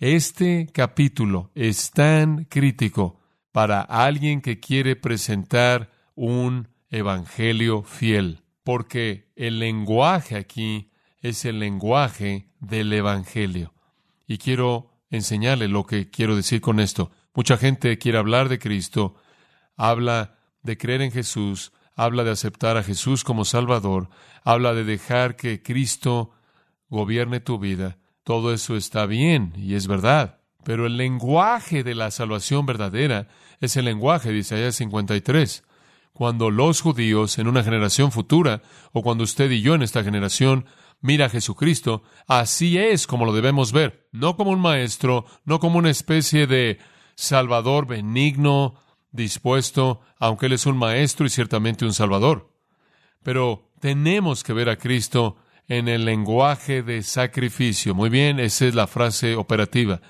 Este 0.00 0.66
capítulo 0.72 1.50
es 1.54 1.90
tan 1.90 2.44
crítico 2.44 3.20
para 3.52 3.82
alguien 3.82 4.40
que 4.40 4.60
quiere 4.60 4.96
presentar 4.96 5.90
un 6.14 6.68
evangelio 6.88 7.82
fiel, 7.82 8.44
porque 8.64 9.30
el 9.36 9.58
lenguaje 9.58 10.36
aquí 10.36 10.90
es 11.20 11.44
el 11.44 11.58
lenguaje 11.58 12.48
del 12.60 12.90
evangelio. 12.94 13.74
Y 14.26 14.38
quiero 14.38 15.02
enseñarle 15.10 15.68
lo 15.68 15.84
que 15.84 16.08
quiero 16.08 16.34
decir 16.34 16.62
con 16.62 16.80
esto. 16.80 17.10
Mucha 17.34 17.58
gente 17.58 17.98
quiere 17.98 18.16
hablar 18.16 18.48
de 18.48 18.58
Cristo, 18.58 19.16
habla 19.76 20.38
de 20.62 20.76
creer 20.76 21.02
en 21.02 21.12
Jesús, 21.12 21.72
habla 21.94 22.24
de 22.24 22.30
aceptar 22.30 22.76
a 22.76 22.82
Jesús 22.82 23.24
como 23.24 23.44
Salvador, 23.44 24.08
habla 24.44 24.74
de 24.74 24.84
dejar 24.84 25.36
que 25.36 25.62
Cristo 25.62 26.32
gobierne 26.88 27.40
tu 27.40 27.58
vida, 27.58 27.98
todo 28.24 28.52
eso 28.52 28.76
está 28.76 29.06
bien 29.06 29.52
y 29.56 29.74
es 29.74 29.86
verdad, 29.86 30.40
pero 30.64 30.86
el 30.86 30.96
lenguaje 30.96 31.84
de 31.84 31.94
la 31.94 32.10
salvación 32.10 32.66
verdadera 32.66 33.28
es 33.60 33.76
el 33.76 33.84
lenguaje 33.84 34.32
de 34.32 34.38
Isaías 34.38 34.74
53. 34.76 35.62
Cuando 36.12 36.50
los 36.50 36.80
judíos 36.80 37.38
en 37.38 37.46
una 37.46 37.62
generación 37.62 38.10
futura, 38.10 38.62
o 38.92 39.02
cuando 39.02 39.22
usted 39.22 39.50
y 39.50 39.60
yo 39.60 39.74
en 39.74 39.82
esta 39.82 40.02
generación, 40.02 40.66
mira 41.00 41.26
a 41.26 41.28
Jesucristo, 41.28 42.02
así 42.26 42.78
es 42.78 43.06
como 43.06 43.26
lo 43.26 43.32
debemos 43.32 43.70
ver, 43.70 44.08
no 44.12 44.36
como 44.36 44.50
un 44.50 44.60
maestro, 44.60 45.26
no 45.44 45.60
como 45.60 45.78
una 45.78 45.90
especie 45.90 46.46
de 46.46 46.78
salvador 47.14 47.86
benigno, 47.86 48.74
dispuesto, 49.16 50.00
aunque 50.18 50.46
Él 50.46 50.52
es 50.52 50.66
un 50.66 50.76
maestro 50.76 51.26
y 51.26 51.30
ciertamente 51.30 51.84
un 51.84 51.92
salvador. 51.92 52.52
Pero 53.22 53.72
tenemos 53.80 54.44
que 54.44 54.52
ver 54.52 54.68
a 54.68 54.76
Cristo 54.76 55.36
en 55.68 55.88
el 55.88 56.04
lenguaje 56.04 56.82
de 56.82 57.02
sacrificio. 57.02 57.94
Muy 57.94 58.08
bien, 58.08 58.38
esa 58.38 58.66
es 58.66 58.74
la 58.74 58.86
frase 58.86 59.34
operativa. 59.34 60.00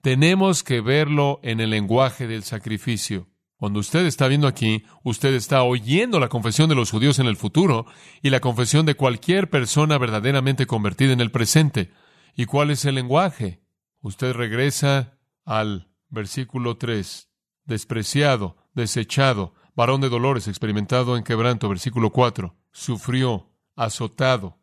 Tenemos 0.00 0.62
que 0.62 0.80
verlo 0.80 1.40
en 1.42 1.60
el 1.60 1.70
lenguaje 1.70 2.26
del 2.26 2.42
sacrificio. 2.42 3.28
Cuando 3.56 3.78
usted 3.80 4.04
está 4.04 4.28
viendo 4.28 4.46
aquí, 4.46 4.84
usted 5.04 5.32
está 5.34 5.62
oyendo 5.62 6.20
la 6.20 6.28
confesión 6.28 6.68
de 6.68 6.74
los 6.74 6.90
judíos 6.90 7.18
en 7.18 7.26
el 7.26 7.36
futuro 7.36 7.86
y 8.20 8.30
la 8.30 8.40
confesión 8.40 8.84
de 8.84 8.96
cualquier 8.96 9.48
persona 9.48 9.96
verdaderamente 9.96 10.66
convertida 10.66 11.12
en 11.12 11.20
el 11.20 11.30
presente. 11.30 11.92
¿Y 12.36 12.46
cuál 12.46 12.70
es 12.70 12.84
el 12.84 12.96
lenguaje? 12.96 13.62
Usted 14.00 14.32
regresa 14.32 15.18
al 15.44 15.88
versículo 16.10 16.76
3. 16.76 17.30
Despreciado, 17.64 18.56
desechado, 18.74 19.54
varón 19.74 20.00
de 20.00 20.08
dolores, 20.08 20.48
experimentado 20.48 21.16
en 21.16 21.24
quebranto, 21.24 21.68
versículo 21.68 22.10
4. 22.10 22.54
Sufrió, 22.72 23.50
azotado, 23.76 24.58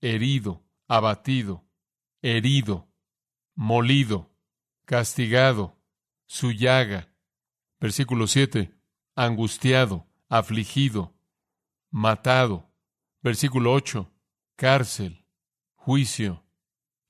herido, 0.00 0.62
abatido, 0.88 1.64
herido, 2.22 2.88
molido, 3.54 4.30
castigado, 4.84 5.78
su 6.26 6.52
llaga. 6.52 7.10
Versículo 7.80 8.26
7. 8.26 8.74
Angustiado, 9.14 10.06
afligido, 10.28 11.14
matado. 11.90 12.70
Versículo 13.22 13.72
8. 13.72 14.10
Cárcel, 14.56 15.26
juicio. 15.74 16.44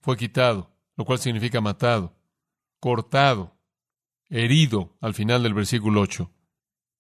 Fue 0.01 0.17
quitado, 0.17 0.77
lo 0.97 1.05
cual 1.05 1.19
significa 1.19 1.61
matado, 1.61 2.17
cortado, 2.81 3.53
herido 4.31 4.97
al 5.00 5.14
final 5.14 5.43
del 5.43 5.54
versículo 5.54 6.00
8. 6.00 6.31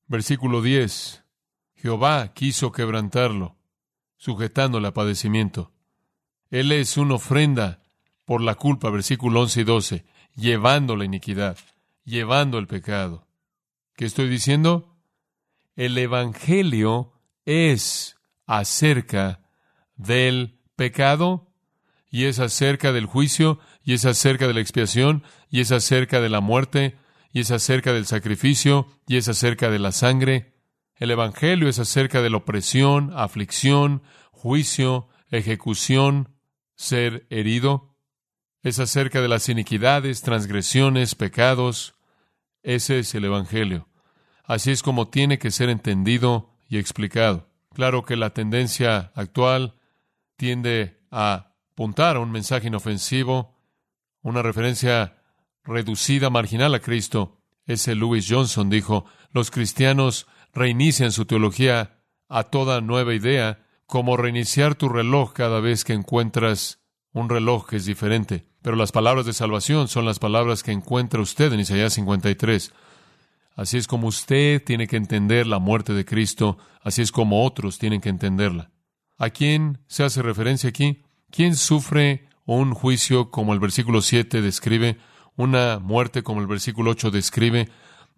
Versículo 0.06 0.62
10. 0.62 1.24
Jehová 1.74 2.32
quiso 2.34 2.72
quebrantarlo, 2.72 3.56
sujetándole 4.16 4.88
a 4.88 4.94
padecimiento. 4.94 5.72
Él 6.50 6.72
es 6.72 6.96
una 6.96 7.14
ofrenda 7.14 7.82
por 8.24 8.40
la 8.40 8.54
culpa, 8.54 8.90
versículo 8.90 9.40
11 9.40 9.60
y 9.60 9.64
12, 9.64 10.04
llevando 10.34 10.96
la 10.96 11.04
iniquidad, 11.04 11.58
llevando 12.04 12.58
el 12.58 12.66
pecado. 12.66 13.26
¿Qué 13.96 14.04
estoy 14.04 14.28
diciendo? 14.28 14.96
El 15.76 15.98
Evangelio 15.98 17.12
es 17.44 18.16
acerca 18.46 19.40
del 19.96 20.58
pecado 20.76 21.50
y 22.10 22.24
es 22.24 22.38
acerca 22.38 22.92
del 22.92 23.06
juicio 23.06 23.58
y 23.84 23.94
es 23.94 24.04
acerca 24.04 24.46
de 24.46 24.54
la 24.54 24.60
expiación 24.60 25.22
y 25.50 25.60
es 25.60 25.72
acerca 25.72 26.20
de 26.20 26.28
la 26.28 26.40
muerte 26.40 26.96
y 27.34 27.40
es 27.40 27.50
acerca 27.50 27.92
del 27.92 28.06
sacrificio 28.06 28.86
y 29.08 29.16
es 29.16 29.28
acerca 29.28 29.68
de 29.68 29.80
la 29.80 29.90
sangre. 29.90 30.54
El 30.94 31.10
Evangelio 31.10 31.68
es 31.68 31.80
acerca 31.80 32.22
de 32.22 32.30
la 32.30 32.36
opresión, 32.36 33.12
aflicción, 33.12 34.02
juicio, 34.30 35.08
ejecución, 35.30 36.28
ser 36.76 37.26
herido. 37.30 37.96
Es 38.62 38.78
acerca 38.78 39.20
de 39.20 39.26
las 39.26 39.48
iniquidades, 39.48 40.22
transgresiones, 40.22 41.16
pecados. 41.16 41.96
Ese 42.62 43.00
es 43.00 43.12
el 43.16 43.24
Evangelio. 43.24 43.88
Así 44.44 44.70
es 44.70 44.84
como 44.84 45.08
tiene 45.08 45.40
que 45.40 45.50
ser 45.50 45.70
entendido 45.70 46.54
y 46.68 46.78
explicado. 46.78 47.50
Claro 47.74 48.04
que 48.04 48.14
la 48.14 48.30
tendencia 48.30 49.10
actual 49.16 49.74
tiende 50.36 51.00
a 51.10 51.52
apuntar 51.72 52.14
a 52.14 52.20
un 52.20 52.30
mensaje 52.30 52.68
inofensivo, 52.68 53.58
una 54.22 54.40
referencia 54.40 55.23
reducida, 55.64 56.30
marginal 56.30 56.74
a 56.74 56.80
Cristo. 56.80 57.40
Ese 57.66 57.94
Louis 57.94 58.26
Johnson 58.28 58.68
dijo, 58.70 59.06
los 59.32 59.50
cristianos 59.50 60.26
reinician 60.52 61.12
su 61.12 61.24
teología 61.24 61.98
a 62.28 62.44
toda 62.44 62.80
nueva 62.80 63.14
idea 63.14 63.66
como 63.86 64.16
reiniciar 64.16 64.74
tu 64.74 64.88
reloj 64.88 65.32
cada 65.32 65.60
vez 65.60 65.84
que 65.84 65.92
encuentras 65.92 66.80
un 67.12 67.28
reloj 67.28 67.68
que 67.68 67.76
es 67.76 67.84
diferente. 67.84 68.46
Pero 68.62 68.76
las 68.76 68.92
palabras 68.92 69.26
de 69.26 69.32
salvación 69.32 69.88
son 69.88 70.04
las 70.04 70.18
palabras 70.18 70.62
que 70.62 70.72
encuentra 70.72 71.20
usted 71.20 71.52
en 71.52 71.60
Isaías 71.60 71.94
53. 71.94 72.72
Así 73.56 73.76
es 73.78 73.86
como 73.86 74.08
usted 74.08 74.62
tiene 74.64 74.88
que 74.88 74.96
entender 74.96 75.46
la 75.46 75.58
muerte 75.58 75.92
de 75.92 76.04
Cristo, 76.04 76.58
así 76.82 77.02
es 77.02 77.12
como 77.12 77.44
otros 77.44 77.78
tienen 77.78 78.00
que 78.00 78.08
entenderla. 78.08 78.70
¿A 79.16 79.30
quién 79.30 79.78
se 79.86 80.02
hace 80.02 80.22
referencia 80.22 80.70
aquí? 80.70 81.02
¿Quién 81.30 81.54
sufre 81.54 82.26
un 82.46 82.74
juicio 82.74 83.30
como 83.30 83.52
el 83.52 83.60
versículo 83.60 84.02
7 84.02 84.42
describe, 84.42 84.98
una 85.36 85.78
muerte 85.78 86.22
como 86.22 86.40
el 86.40 86.46
versículo 86.46 86.92
8 86.92 87.10
describe 87.10 87.68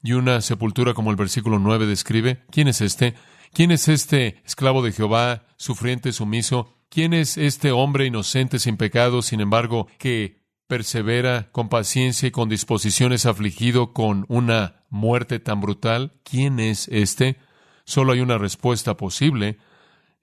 y 0.02 0.12
una 0.12 0.40
sepultura 0.40 0.94
como 0.94 1.10
el 1.10 1.16
versículo 1.16 1.58
9 1.58 1.86
describe? 1.86 2.44
¿Quién 2.50 2.68
es 2.68 2.80
este? 2.80 3.14
¿Quién 3.52 3.70
es 3.70 3.88
este 3.88 4.42
esclavo 4.44 4.82
de 4.82 4.92
Jehová, 4.92 5.46
sufriente, 5.56 6.12
sumiso? 6.12 6.76
¿Quién 6.88 7.14
es 7.14 7.36
este 7.38 7.72
hombre 7.72 8.06
inocente, 8.06 8.58
sin 8.58 8.76
pecado, 8.76 9.22
sin 9.22 9.40
embargo, 9.40 9.88
que 9.98 10.44
persevera 10.66 11.50
con 11.52 11.68
paciencia 11.68 12.28
y 12.28 12.30
con 12.30 12.48
disposiciones 12.48 13.26
afligido 13.26 13.92
con 13.92 14.24
una 14.28 14.84
muerte 14.90 15.40
tan 15.40 15.60
brutal? 15.60 16.20
¿Quién 16.22 16.60
es 16.60 16.88
este? 16.88 17.38
Solo 17.84 18.12
hay 18.12 18.20
una 18.20 18.38
respuesta 18.38 18.96
posible, 18.96 19.58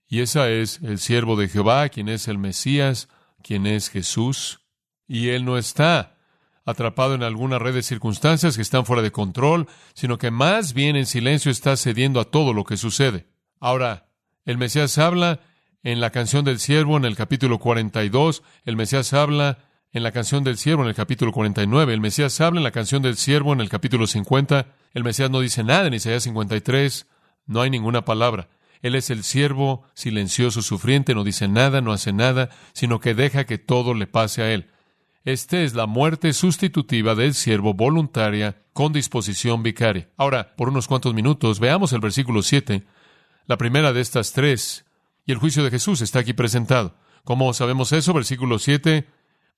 y 0.08 0.22
esa 0.22 0.50
es 0.50 0.80
el 0.84 1.00
siervo 1.00 1.36
de 1.36 1.48
Jehová, 1.48 1.90
quien 1.90 2.10
es 2.10 2.28
el 2.28 2.38
Mesías, 2.38 3.10
quien 3.42 3.66
es 3.66 3.90
Jesús, 3.90 4.62
y 5.08 5.30
él 5.30 5.46
no 5.46 5.58
está 5.58 6.18
atrapado 6.65 7.15
en 7.15 7.24
alguna 7.24 7.60
red 7.60 7.74
de 7.74 7.84
circunstancias 7.84 8.55
que 8.55 8.62
están 8.62 8.86
fuera 8.86 9.01
de 9.01 9.12
control, 9.12 9.67
sino 9.93 10.17
que 10.17 10.32
más 10.32 10.74
bien 10.74 10.96
en 10.96 11.05
silencio 11.05 11.51
está 11.51 11.75
cediendo 11.75 12.20
a 12.20 12.25
todo 12.25 12.53
lo 12.53 12.63
que 12.63 12.77
sucede. 12.77 13.27
Ahora, 13.60 14.08
el 14.46 14.58
Mesías 14.58 14.98
habla 14.98 15.41
en 15.84 16.00
la 16.00 16.12
canción 16.12 16.46
del 16.46 16.60
siervo, 16.60 16.98
en 16.98 17.05
el 17.05 17.15
capítulo 17.15 17.60
42, 17.60 18.43
el 18.65 18.75
Mesías 18.75 19.13
habla 19.13 19.60
en 19.91 20.03
la 20.03 20.12
canción 20.12 20.43
del 20.43 20.58
siervo 20.58 20.84
en 20.84 20.89
el 20.89 20.96
capítulo 20.96 21.32
49, 21.32 21.93
el 21.93 22.01
Mesías 22.01 22.39
habla 22.41 22.60
en 22.60 22.63
la 22.63 22.72
canción 22.72 23.01
del 23.01 23.17
siervo 23.17 23.53
en 23.53 23.62
el 23.62 23.70
capítulo 23.70 24.08
50, 24.08 24.67
el 24.93 25.03
Mesías 25.03 25.29
no 25.29 25.39
dice 25.41 25.63
nada 25.63 25.88
en 25.88 25.93
Isaías 25.93 26.24
53, 26.24 27.08
no 27.46 27.62
hay 27.62 27.70
ninguna 27.70 28.05
palabra. 28.05 28.48
Él 28.82 28.96
es 28.96 29.10
el 29.10 29.24
siervo 29.24 29.86
silencioso, 29.93 30.62
sufriente, 30.62 31.15
no 31.15 31.24
dice 31.24 31.48
nada, 31.48 31.79
no 31.79 31.93
hace 31.93 32.12
nada, 32.12 32.50
sino 32.74 33.00
que 33.00 33.13
deja 33.13 33.46
que 33.46 33.58
todo 33.58 33.93
le 33.93 34.08
pase 34.08 34.41
a 34.41 34.51
él. 34.51 34.70
Esta 35.25 35.62
es 35.62 35.74
la 35.74 35.86
muerte 35.86 36.34
sustitutiva 36.34 37.15
del 37.15 37.34
siervo 37.34 37.74
voluntaria 37.74 38.62
con 38.74 38.92
disposición 38.92 39.63
vicaria. 39.63 40.10
Ahora, 40.18 40.53
por 40.58 40.68
unos 40.68 40.89
cuantos 40.89 41.13
minutos, 41.13 41.62
veamos 41.62 41.94
el 41.94 42.01
versículo 42.01 42.42
7, 42.42 42.86
la 43.46 43.56
primera 43.56 43.94
de 43.94 44.01
estas 44.01 44.34
tres, 44.34 44.86
y 45.25 45.32
el 45.32 45.38
juicio 45.38 45.63
de 45.63 45.72
Jesús 45.72 46.01
está 46.01 46.20
aquí 46.20 46.34
presentado. 46.34 46.98
¿Cómo 47.24 47.53
sabemos 47.53 47.94
eso? 47.94 48.13
Versículo 48.13 48.60
7, 48.60 49.08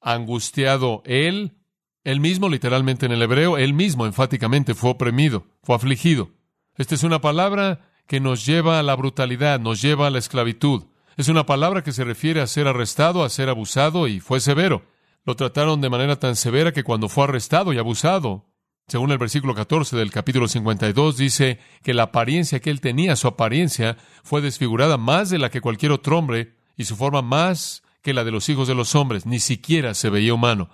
angustiado 0.01 1.01
él, 1.03 1.57
él 2.03 2.19
mismo 2.19 2.47
literalmente 2.47 3.07
en 3.07 3.11
el 3.11 3.23
hebreo, 3.23 3.57
él 3.57 3.73
mismo 3.73 4.05
enfáticamente 4.05 4.75
fue 4.75 4.91
oprimido, 4.91 5.47
fue 5.63 5.75
afligido. 5.77 6.29
Esta 6.77 6.93
es 6.93 7.01
una 7.01 7.21
palabra 7.21 7.89
que 8.05 8.19
nos 8.19 8.45
lleva 8.45 8.77
a 8.77 8.83
la 8.83 8.95
brutalidad, 8.95 9.59
nos 9.59 9.81
lleva 9.81 10.05
a 10.05 10.09
la 10.11 10.19
esclavitud. 10.19 10.83
Es 11.17 11.27
una 11.27 11.47
palabra 11.47 11.81
que 11.81 11.91
se 11.91 12.03
refiere 12.03 12.41
a 12.41 12.45
ser 12.45 12.67
arrestado, 12.67 13.23
a 13.23 13.29
ser 13.29 13.49
abusado, 13.49 14.07
y 14.07 14.19
fue 14.19 14.39
severo. 14.39 14.93
Lo 15.25 15.35
trataron 15.35 15.81
de 15.81 15.89
manera 15.89 16.17
tan 16.17 16.35
severa 16.35 16.71
que 16.71 16.83
cuando 16.83 17.09
fue 17.09 17.23
arrestado 17.23 17.73
y 17.73 17.79
abusado, 17.79 18.45
según 18.87 19.11
el 19.11 19.17
versículo 19.17 19.55
14 19.55 19.97
del 19.97 20.11
capítulo 20.11 20.47
52, 20.47 21.17
dice 21.17 21.59
que 21.81 21.95
la 21.95 22.03
apariencia 22.03 22.59
que 22.59 22.69
él 22.69 22.79
tenía, 22.79 23.15
su 23.15 23.27
apariencia, 23.27 23.97
fue 24.23 24.41
desfigurada 24.41 24.97
más 24.97 25.31
de 25.31 25.39
la 25.39 25.49
que 25.49 25.61
cualquier 25.61 25.91
otro 25.91 26.19
hombre, 26.19 26.53
y 26.77 26.85
su 26.85 26.95
forma 26.95 27.23
más 27.23 27.81
que 28.03 28.13
la 28.13 28.23
de 28.23 28.29
los 28.29 28.47
hijos 28.49 28.67
de 28.67 28.75
los 28.75 28.93
hombres, 28.93 29.25
ni 29.25 29.39
siquiera 29.39 29.95
se 29.95 30.11
veía 30.11 30.35
humano. 30.35 30.69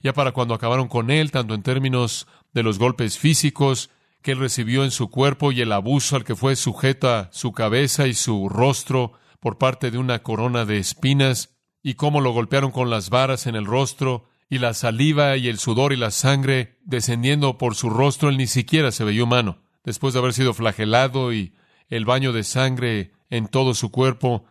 Ya 0.00 0.12
para 0.12 0.32
cuando 0.32 0.54
acabaron 0.54 0.88
con 0.88 1.12
él, 1.12 1.30
tanto 1.30 1.54
en 1.54 1.62
términos 1.62 2.26
de 2.52 2.64
los 2.64 2.80
golpes 2.80 3.18
físicos 3.18 3.90
que 4.20 4.32
él 4.32 4.38
recibió 4.38 4.82
en 4.82 4.90
su 4.90 5.10
cuerpo 5.10 5.52
y 5.52 5.60
el 5.60 5.70
abuso 5.70 6.16
al 6.16 6.24
que 6.24 6.34
fue 6.34 6.56
sujeta 6.56 7.28
su 7.32 7.52
cabeza 7.52 8.08
y 8.08 8.14
su 8.14 8.48
rostro 8.48 9.12
por 9.38 9.58
parte 9.58 9.92
de 9.92 9.98
una 9.98 10.24
corona 10.24 10.64
de 10.64 10.78
espinas, 10.78 11.52
y 11.82 11.94
cómo 11.94 12.20
lo 12.20 12.32
golpearon 12.32 12.70
con 12.70 12.90
las 12.90 13.10
varas 13.10 13.46
en 13.46 13.56
el 13.56 13.66
rostro, 13.66 14.28
y 14.48 14.58
la 14.58 14.74
saliva 14.74 15.38
y 15.38 15.48
el 15.48 15.58
sudor 15.58 15.94
y 15.94 15.96
la 15.96 16.10
sangre 16.10 16.76
descendiendo 16.84 17.56
por 17.56 17.74
su 17.74 17.88
rostro, 17.88 18.28
él 18.28 18.36
ni 18.36 18.46
siquiera 18.46 18.92
se 18.92 19.02
veía 19.02 19.24
humano. 19.24 19.62
Después 19.82 20.12
de 20.12 20.20
haber 20.20 20.34
sido 20.34 20.52
flagelado 20.52 21.32
y 21.32 21.54
el 21.88 22.04
baño 22.04 22.34
de 22.34 22.44
sangre 22.44 23.12
en 23.30 23.48
todo 23.48 23.72
su 23.72 23.90
cuerpo, 23.90 24.44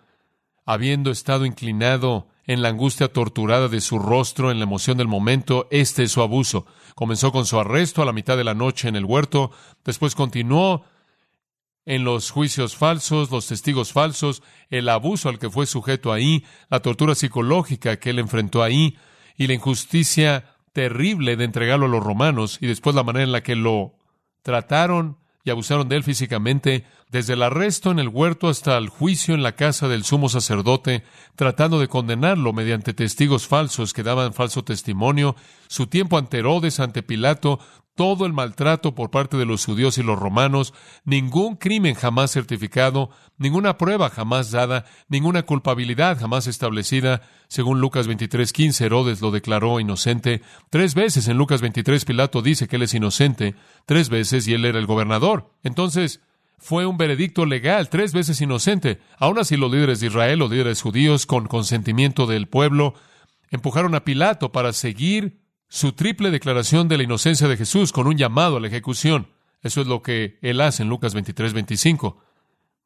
habiendo 0.65 1.11
estado 1.11 1.45
inclinado 1.45 2.27
en 2.47 2.63
la 2.63 2.69
angustia 2.69 3.09
torturada 3.13 3.67
de 3.67 3.79
su 3.79 3.99
rostro, 3.99 4.49
en 4.49 4.57
la 4.57 4.63
emoción 4.63 4.97
del 4.97 5.07
momento, 5.07 5.67
este 5.69 6.01
es 6.01 6.11
su 6.11 6.21
abuso. 6.21 6.65
Comenzó 6.95 7.31
con 7.31 7.45
su 7.45 7.59
arresto 7.59 8.01
a 8.01 8.05
la 8.05 8.11
mitad 8.11 8.37
de 8.37 8.43
la 8.43 8.55
noche 8.55 8.87
en 8.87 8.95
el 8.95 9.05
huerto, 9.05 9.51
después 9.85 10.15
continuó 10.15 10.83
en 11.85 12.03
los 12.03 12.29
juicios 12.29 12.75
falsos, 12.75 13.31
los 13.31 13.47
testigos 13.47 13.91
falsos, 13.91 14.43
el 14.69 14.89
abuso 14.89 15.29
al 15.29 15.39
que 15.39 15.49
fue 15.49 15.65
sujeto 15.65 16.13
ahí, 16.13 16.45
la 16.69 16.81
tortura 16.81 17.15
psicológica 17.15 17.97
que 17.97 18.11
él 18.11 18.19
enfrentó 18.19 18.63
ahí 18.63 18.97
y 19.35 19.47
la 19.47 19.53
injusticia 19.53 20.55
terrible 20.73 21.35
de 21.35 21.45
entregarlo 21.45 21.87
a 21.87 21.89
los 21.89 22.03
romanos 22.03 22.57
y 22.61 22.67
después 22.67 22.95
la 22.95 23.03
manera 23.03 23.23
en 23.23 23.31
la 23.31 23.43
que 23.43 23.55
lo 23.55 23.95
trataron 24.41 25.17
y 25.43 25.49
abusaron 25.49 25.89
de 25.89 25.95
él 25.95 26.03
físicamente, 26.03 26.85
desde 27.11 27.33
el 27.33 27.43
arresto 27.43 27.91
en 27.91 27.99
el 27.99 28.07
huerto 28.07 28.47
hasta 28.47 28.77
el 28.77 28.87
juicio 28.87 29.35
en 29.35 29.43
la 29.43 29.51
casa 29.51 29.89
del 29.89 30.05
sumo 30.05 30.29
sacerdote, 30.29 31.03
tratando 31.35 31.79
de 31.79 31.89
condenarlo 31.89 32.53
mediante 32.53 32.93
testigos 32.93 33.47
falsos 33.47 33.93
que 33.93 34.03
daban 34.03 34.33
falso 34.33 34.63
testimonio, 34.63 35.35
su 35.67 35.87
tiempo 35.87 36.17
ante 36.17 36.39
Herodes, 36.39 36.79
ante 36.79 37.03
Pilato, 37.03 37.59
todo 37.95 38.25
el 38.25 38.31
maltrato 38.31 38.95
por 38.95 39.11
parte 39.11 39.35
de 39.35 39.45
los 39.45 39.65
judíos 39.65 39.97
y 39.97 40.03
los 40.03 40.17
romanos, 40.17 40.73
ningún 41.03 41.57
crimen 41.57 41.95
jamás 41.95 42.31
certificado, 42.31 43.09
ninguna 43.37 43.77
prueba 43.77 44.09
jamás 44.09 44.49
dada, 44.51 44.85
ninguna 45.09 45.43
culpabilidad 45.43 46.17
jamás 46.17 46.47
establecida. 46.47 47.21
Según 47.49 47.81
Lucas 47.81 48.07
23:15, 48.07 48.85
Herodes 48.85 49.19
lo 49.19 49.31
declaró 49.31 49.81
inocente. 49.81 50.41
Tres 50.69 50.95
veces 50.95 51.27
en 51.27 51.37
Lucas 51.37 51.59
23 51.59 52.05
Pilato 52.05 52.41
dice 52.41 52.69
que 52.69 52.77
él 52.77 52.83
es 52.83 52.93
inocente, 52.93 53.55
tres 53.85 54.07
veces 54.07 54.47
y 54.47 54.53
él 54.53 54.63
era 54.63 54.79
el 54.79 54.85
gobernador. 54.85 55.51
Entonces, 55.61 56.21
fue 56.61 56.85
un 56.85 56.95
veredicto 56.95 57.47
legal, 57.47 57.89
tres 57.89 58.13
veces 58.13 58.39
inocente. 58.39 58.99
Aún 59.17 59.39
así 59.39 59.57
los 59.57 59.71
líderes 59.71 59.99
de 59.99 60.07
Israel, 60.07 60.39
los 60.39 60.51
líderes 60.51 60.81
judíos, 60.81 61.25
con 61.25 61.47
consentimiento 61.47 62.27
del 62.27 62.47
pueblo, 62.47 62.93
empujaron 63.49 63.95
a 63.95 64.03
Pilato 64.03 64.51
para 64.51 64.71
seguir 64.71 65.41
su 65.67 65.93
triple 65.93 66.29
declaración 66.29 66.87
de 66.87 66.97
la 66.97 67.03
inocencia 67.03 67.47
de 67.47 67.57
Jesús 67.57 67.91
con 67.91 68.05
un 68.05 68.15
llamado 68.15 68.57
a 68.57 68.59
la 68.59 68.67
ejecución. 68.67 69.27
Eso 69.63 69.81
es 69.81 69.87
lo 69.87 70.03
que 70.03 70.37
él 70.43 70.61
hace 70.61 70.83
en 70.83 70.89
Lucas 70.89 71.15
23, 71.15 71.53
25. 71.53 72.21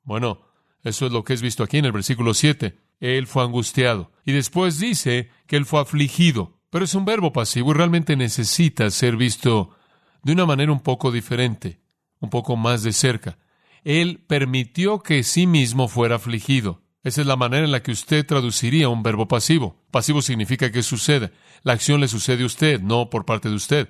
Bueno, 0.03 0.41
eso 0.83 1.05
es 1.05 1.11
lo 1.11 1.25
que 1.25 1.33
es 1.33 1.41
visto 1.41 1.61
aquí 1.61 1.77
en 1.77 1.85
el 1.85 1.91
versículo 1.91 2.33
7. 2.33 2.77
Él 3.01 3.27
fue 3.27 3.43
angustiado. 3.43 4.13
Y 4.23 4.31
después 4.31 4.79
dice 4.79 5.31
que 5.47 5.57
él 5.57 5.65
fue 5.65 5.81
afligido. 5.81 6.59
Pero 6.69 6.85
es 6.85 6.95
un 6.95 7.03
verbo 7.03 7.33
pasivo 7.33 7.71
y 7.71 7.73
realmente 7.73 8.15
necesita 8.15 8.89
ser 8.89 9.17
visto 9.17 9.75
de 10.23 10.31
una 10.31 10.45
manera 10.45 10.71
un 10.71 10.79
poco 10.79 11.11
diferente, 11.11 11.81
un 12.19 12.29
poco 12.29 12.55
más 12.55 12.83
de 12.83 12.93
cerca. 12.93 13.38
Él 13.86 14.26
permitió 14.28 15.00
que 15.00 15.24
sí 15.24 15.45
mismo 15.45 15.88
fuera 15.88 16.15
afligido. 16.15 16.82
Esa 17.04 17.21
es 17.21 17.28
la 17.28 17.36
manera 17.36 17.65
en 17.65 17.71
la 17.71 17.84
que 17.84 17.91
usted 17.91 18.26
traduciría 18.26 18.89
un 18.89 19.04
verbo 19.04 19.28
pasivo. 19.28 19.86
Pasivo 19.91 20.24
significa 20.24 20.71
que 20.71 20.82
sucede. 20.82 21.32
La 21.62 21.74
acción 21.74 22.02
le 22.02 22.08
sucede 22.08 22.41
a 22.41 22.48
usted, 22.48 22.82
no 22.82 23.12
por 23.12 23.26
parte 23.26 23.48
de 23.48 23.56
usted. 23.56 23.89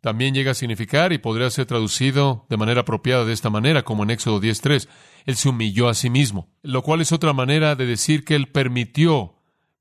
También 0.00 0.34
llega 0.34 0.50
a 0.50 0.54
significar 0.54 1.12
y 1.12 1.18
podría 1.18 1.48
ser 1.50 1.66
traducido 1.66 2.46
de 2.50 2.56
manera 2.56 2.80
apropiada 2.80 3.24
de 3.24 3.32
esta 3.32 3.48
manera, 3.48 3.84
como 3.84 4.02
en 4.02 4.10
Éxodo 4.10 4.40
10.3. 4.40 4.88
Él 5.24 5.36
se 5.36 5.48
humilló 5.48 5.88
a 5.88 5.94
sí 5.94 6.10
mismo, 6.10 6.50
lo 6.62 6.82
cual 6.82 7.00
es 7.00 7.12
otra 7.12 7.32
manera 7.32 7.76
de 7.76 7.86
decir 7.86 8.24
que 8.24 8.34
él 8.34 8.48
permitió 8.48 9.36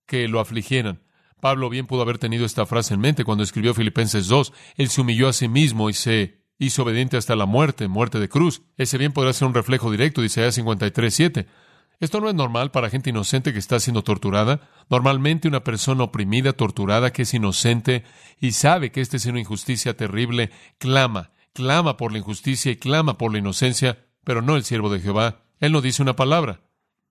que 0.05 0.27
lo 0.27 0.39
afligieran. 0.39 1.01
Pablo 1.39 1.67
bien 1.67 1.87
pudo 1.87 2.03
haber 2.03 2.19
tenido 2.19 2.45
esta 2.45 2.67
frase 2.67 2.93
en 2.93 2.99
mente 2.99 3.23
cuando 3.23 3.43
escribió 3.43 3.73
Filipenses 3.73 4.27
2. 4.27 4.53
Él 4.75 4.89
se 4.89 5.01
humilló 5.01 5.27
a 5.27 5.33
sí 5.33 5.47
mismo 5.47 5.89
y 5.89 5.93
se 5.93 6.40
hizo 6.61 6.83
obediente 6.83 7.17
hasta 7.17 7.35
la 7.35 7.47
muerte, 7.47 7.87
muerte 7.87 8.19
de 8.19 8.29
cruz. 8.29 8.61
Ese 8.77 8.99
bien 8.99 9.13
podrá 9.13 9.33
ser 9.33 9.47
un 9.47 9.55
reflejo 9.55 9.89
directo 9.89 10.21
de 10.21 10.27
Isaías 10.27 10.55
53.7. 10.59 11.47
Esto 11.99 12.21
no 12.21 12.29
es 12.29 12.35
normal 12.35 12.69
para 12.69 12.91
gente 12.91 13.09
inocente 13.09 13.51
que 13.51 13.57
está 13.57 13.79
siendo 13.79 14.03
torturada. 14.03 14.69
Normalmente 14.87 15.47
una 15.47 15.63
persona 15.63 16.03
oprimida, 16.03 16.53
torturada, 16.53 17.11
que 17.11 17.23
es 17.23 17.33
inocente 17.33 18.03
y 18.39 18.51
sabe 18.51 18.91
que 18.91 19.01
esta 19.01 19.17
es 19.17 19.25
una 19.25 19.39
injusticia 19.39 19.97
terrible, 19.97 20.51
clama, 20.77 21.31
clama 21.53 21.97
por 21.97 22.11
la 22.11 22.19
injusticia 22.19 22.71
y 22.71 22.75
clama 22.77 23.17
por 23.17 23.31
la 23.31 23.39
inocencia, 23.39 24.05
pero 24.23 24.43
no 24.43 24.55
el 24.55 24.63
siervo 24.63 24.91
de 24.91 24.99
Jehová. 24.99 25.41
Él 25.59 25.71
no 25.71 25.81
dice 25.81 26.03
una 26.03 26.15
palabra. 26.15 26.61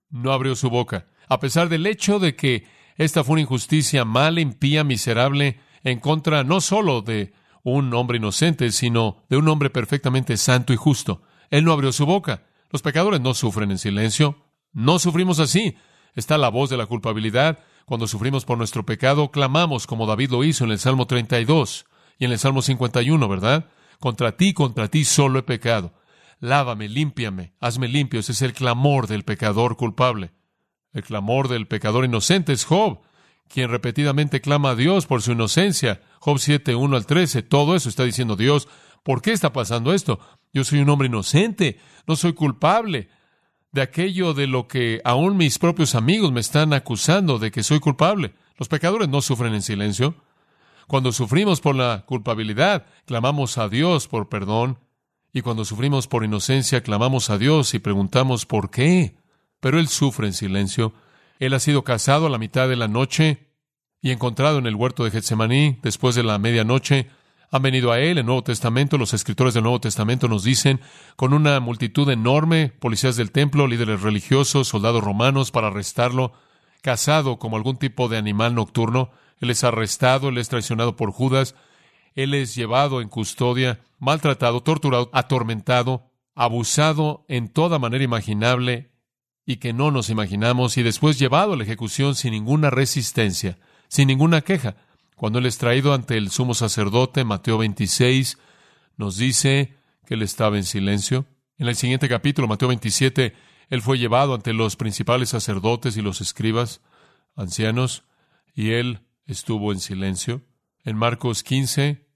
No 0.09 0.31
abrió 0.31 0.55
su 0.55 0.69
boca. 0.69 1.07
A 1.27 1.41
pesar 1.41 1.67
del 1.67 1.87
hecho 1.87 2.19
de 2.19 2.37
que 2.37 2.67
esta 2.95 3.25
fue 3.25 3.33
una 3.33 3.41
injusticia 3.41 4.05
mala, 4.05 4.39
impía, 4.39 4.85
miserable, 4.85 5.59
en 5.83 5.99
contra 5.99 6.45
no 6.45 6.61
solo 6.61 7.01
de 7.01 7.33
un 7.63 7.93
hombre 7.93 8.17
inocente, 8.17 8.71
sino 8.71 9.23
de 9.29 9.37
un 9.37 9.47
hombre 9.47 9.69
perfectamente 9.69 10.37
santo 10.37 10.73
y 10.73 10.75
justo. 10.75 11.21
Él 11.49 11.65
no 11.65 11.73
abrió 11.73 11.91
su 11.91 12.05
boca. 12.05 12.43
Los 12.69 12.81
pecadores 12.81 13.21
no 13.21 13.33
sufren 13.33 13.71
en 13.71 13.77
silencio. 13.77 14.37
No 14.73 14.99
sufrimos 14.99 15.39
así. 15.39 15.75
Está 16.15 16.37
la 16.37 16.49
voz 16.49 16.69
de 16.69 16.77
la 16.77 16.85
culpabilidad. 16.85 17.59
Cuando 17.85 18.07
sufrimos 18.07 18.45
por 18.45 18.57
nuestro 18.57 18.85
pecado, 18.85 19.31
clamamos 19.31 19.87
como 19.87 20.05
David 20.05 20.31
lo 20.31 20.43
hizo 20.43 20.63
en 20.63 20.71
el 20.71 20.79
Salmo 20.79 21.07
32 21.07 21.85
y 22.17 22.25
en 22.25 22.31
el 22.31 22.39
Salmo 22.39 22.61
51, 22.61 23.27
¿verdad? 23.27 23.69
Contra 23.99 24.37
ti, 24.37 24.53
contra 24.53 24.87
ti 24.87 25.03
solo 25.03 25.39
he 25.39 25.43
pecado. 25.43 25.93
Lávame, 26.39 26.87
límpiame, 26.87 27.53
hazme 27.59 27.87
limpio. 27.87 28.19
Ese 28.19 28.31
es 28.31 28.41
el 28.41 28.53
clamor 28.53 29.07
del 29.07 29.23
pecador 29.23 29.77
culpable. 29.77 30.31
El 30.93 31.03
clamor 31.03 31.47
del 31.47 31.67
pecador 31.67 32.03
inocente 32.03 32.51
es 32.53 32.65
Job, 32.65 33.01
quien 33.51 33.69
repetidamente 33.69 34.41
clama 34.41 34.71
a 34.71 34.75
Dios 34.75 35.05
por 35.05 35.21
su 35.21 35.33
inocencia. 35.33 36.01
Job 36.19 36.39
7, 36.39 36.75
1 36.75 36.95
al 36.95 37.05
13. 37.05 37.43
Todo 37.43 37.75
eso 37.75 37.89
está 37.89 38.03
diciendo 38.03 38.35
Dios. 38.35 38.67
¿Por 39.03 39.21
qué 39.21 39.31
está 39.31 39.53
pasando 39.53 39.93
esto? 39.93 40.19
Yo 40.53 40.63
soy 40.63 40.79
un 40.79 40.89
hombre 40.89 41.07
inocente, 41.07 41.79
no 42.07 42.15
soy 42.15 42.33
culpable 42.33 43.09
de 43.71 43.81
aquello 43.81 44.33
de 44.33 44.47
lo 44.47 44.67
que 44.67 45.01
aún 45.03 45.37
mis 45.37 45.57
propios 45.57 45.95
amigos 45.95 46.31
me 46.31 46.41
están 46.41 46.73
acusando 46.73 47.39
de 47.39 47.51
que 47.51 47.63
soy 47.63 47.79
culpable. 47.79 48.33
Los 48.57 48.67
pecadores 48.67 49.09
no 49.09 49.21
sufren 49.21 49.53
en 49.53 49.61
silencio. 49.61 50.15
Cuando 50.87 51.11
sufrimos 51.11 51.61
por 51.61 51.75
la 51.75 52.03
culpabilidad, 52.05 52.85
clamamos 53.05 53.57
a 53.57 53.69
Dios 53.69 54.07
por 54.07 54.29
perdón. 54.29 54.79
Y 55.33 55.41
cuando 55.41 55.63
sufrimos 55.63 56.07
por 56.07 56.25
inocencia, 56.25 56.83
clamamos 56.83 57.29
a 57.29 57.37
Dios 57.37 57.73
y 57.73 57.79
preguntamos 57.79 58.45
por 58.45 58.69
qué. 58.69 59.15
Pero 59.61 59.79
Él 59.79 59.87
sufre 59.87 60.27
en 60.27 60.33
silencio. 60.33 60.93
Él 61.41 61.55
ha 61.55 61.59
sido 61.59 61.83
casado 61.83 62.27
a 62.27 62.29
la 62.29 62.37
mitad 62.37 62.69
de 62.69 62.75
la 62.75 62.87
noche 62.87 63.47
y 63.99 64.11
encontrado 64.11 64.59
en 64.59 64.67
el 64.67 64.75
huerto 64.75 65.03
de 65.03 65.09
Getsemaní 65.09 65.79
después 65.81 66.13
de 66.13 66.21
la 66.21 66.37
medianoche 66.37 67.09
han 67.49 67.63
venido 67.63 67.91
a 67.91 67.99
él. 67.99 68.19
El 68.19 68.27
Nuevo 68.27 68.43
Testamento, 68.43 68.99
los 68.99 69.15
escritores 69.15 69.55
del 69.55 69.63
Nuevo 69.63 69.81
Testamento 69.81 70.27
nos 70.27 70.43
dicen, 70.43 70.81
con 71.15 71.33
una 71.33 71.59
multitud 71.59 72.07
enorme, 72.11 72.71
policías 72.79 73.15
del 73.15 73.31
templo, 73.31 73.65
líderes 73.65 74.03
religiosos, 74.03 74.67
soldados 74.67 75.03
romanos 75.03 75.49
para 75.49 75.69
arrestarlo, 75.69 76.31
cazado 76.83 77.39
como 77.39 77.57
algún 77.57 77.77
tipo 77.77 78.07
de 78.07 78.17
animal 78.17 78.53
nocturno, 78.53 79.09
Él 79.39 79.49
es 79.49 79.63
arrestado, 79.63 80.29
Él 80.29 80.37
es 80.37 80.47
traicionado 80.47 80.95
por 80.95 81.11
Judas, 81.11 81.55
Él 82.13 82.35
es 82.35 82.53
llevado 82.53 83.01
en 83.01 83.09
custodia, 83.09 83.81
maltratado, 83.97 84.61
torturado, 84.61 85.09
atormentado, 85.11 86.11
abusado 86.35 87.25
en 87.27 87.49
toda 87.49 87.79
manera 87.79 88.03
imaginable 88.03 88.90
y 89.45 89.57
que 89.57 89.73
no 89.73 89.91
nos 89.91 90.09
imaginamos, 90.09 90.77
y 90.77 90.83
después 90.83 91.19
llevado 91.19 91.53
a 91.53 91.57
la 91.57 91.63
ejecución 91.63 92.15
sin 92.15 92.31
ninguna 92.31 92.69
resistencia, 92.69 93.57
sin 93.87 94.07
ninguna 94.07 94.41
queja. 94.41 94.75
Cuando 95.15 95.39
Él 95.39 95.45
es 95.45 95.57
traído 95.57 95.93
ante 95.93 96.17
el 96.17 96.31
sumo 96.31 96.53
sacerdote, 96.53 97.23
Mateo 97.23 97.57
26, 97.57 98.37
nos 98.97 99.17
dice 99.17 99.77
que 100.05 100.15
Él 100.15 100.21
estaba 100.21 100.57
en 100.57 100.63
silencio. 100.63 101.25
En 101.57 101.67
el 101.67 101.75
siguiente 101.75 102.09
capítulo, 102.09 102.47
Mateo 102.47 102.69
27, 102.69 103.35
Él 103.69 103.81
fue 103.81 103.97
llevado 103.97 104.33
ante 104.33 104.53
los 104.53 104.75
principales 104.75 105.29
sacerdotes 105.29 105.97
y 105.97 106.01
los 106.01 106.21
escribas, 106.21 106.81
ancianos, 107.35 108.03
y 108.53 108.71
Él 108.71 109.01
estuvo 109.25 109.71
en 109.71 109.79
silencio. 109.79 110.41
En 110.83 110.97
Marcos 110.97 111.43
15, 111.43 112.07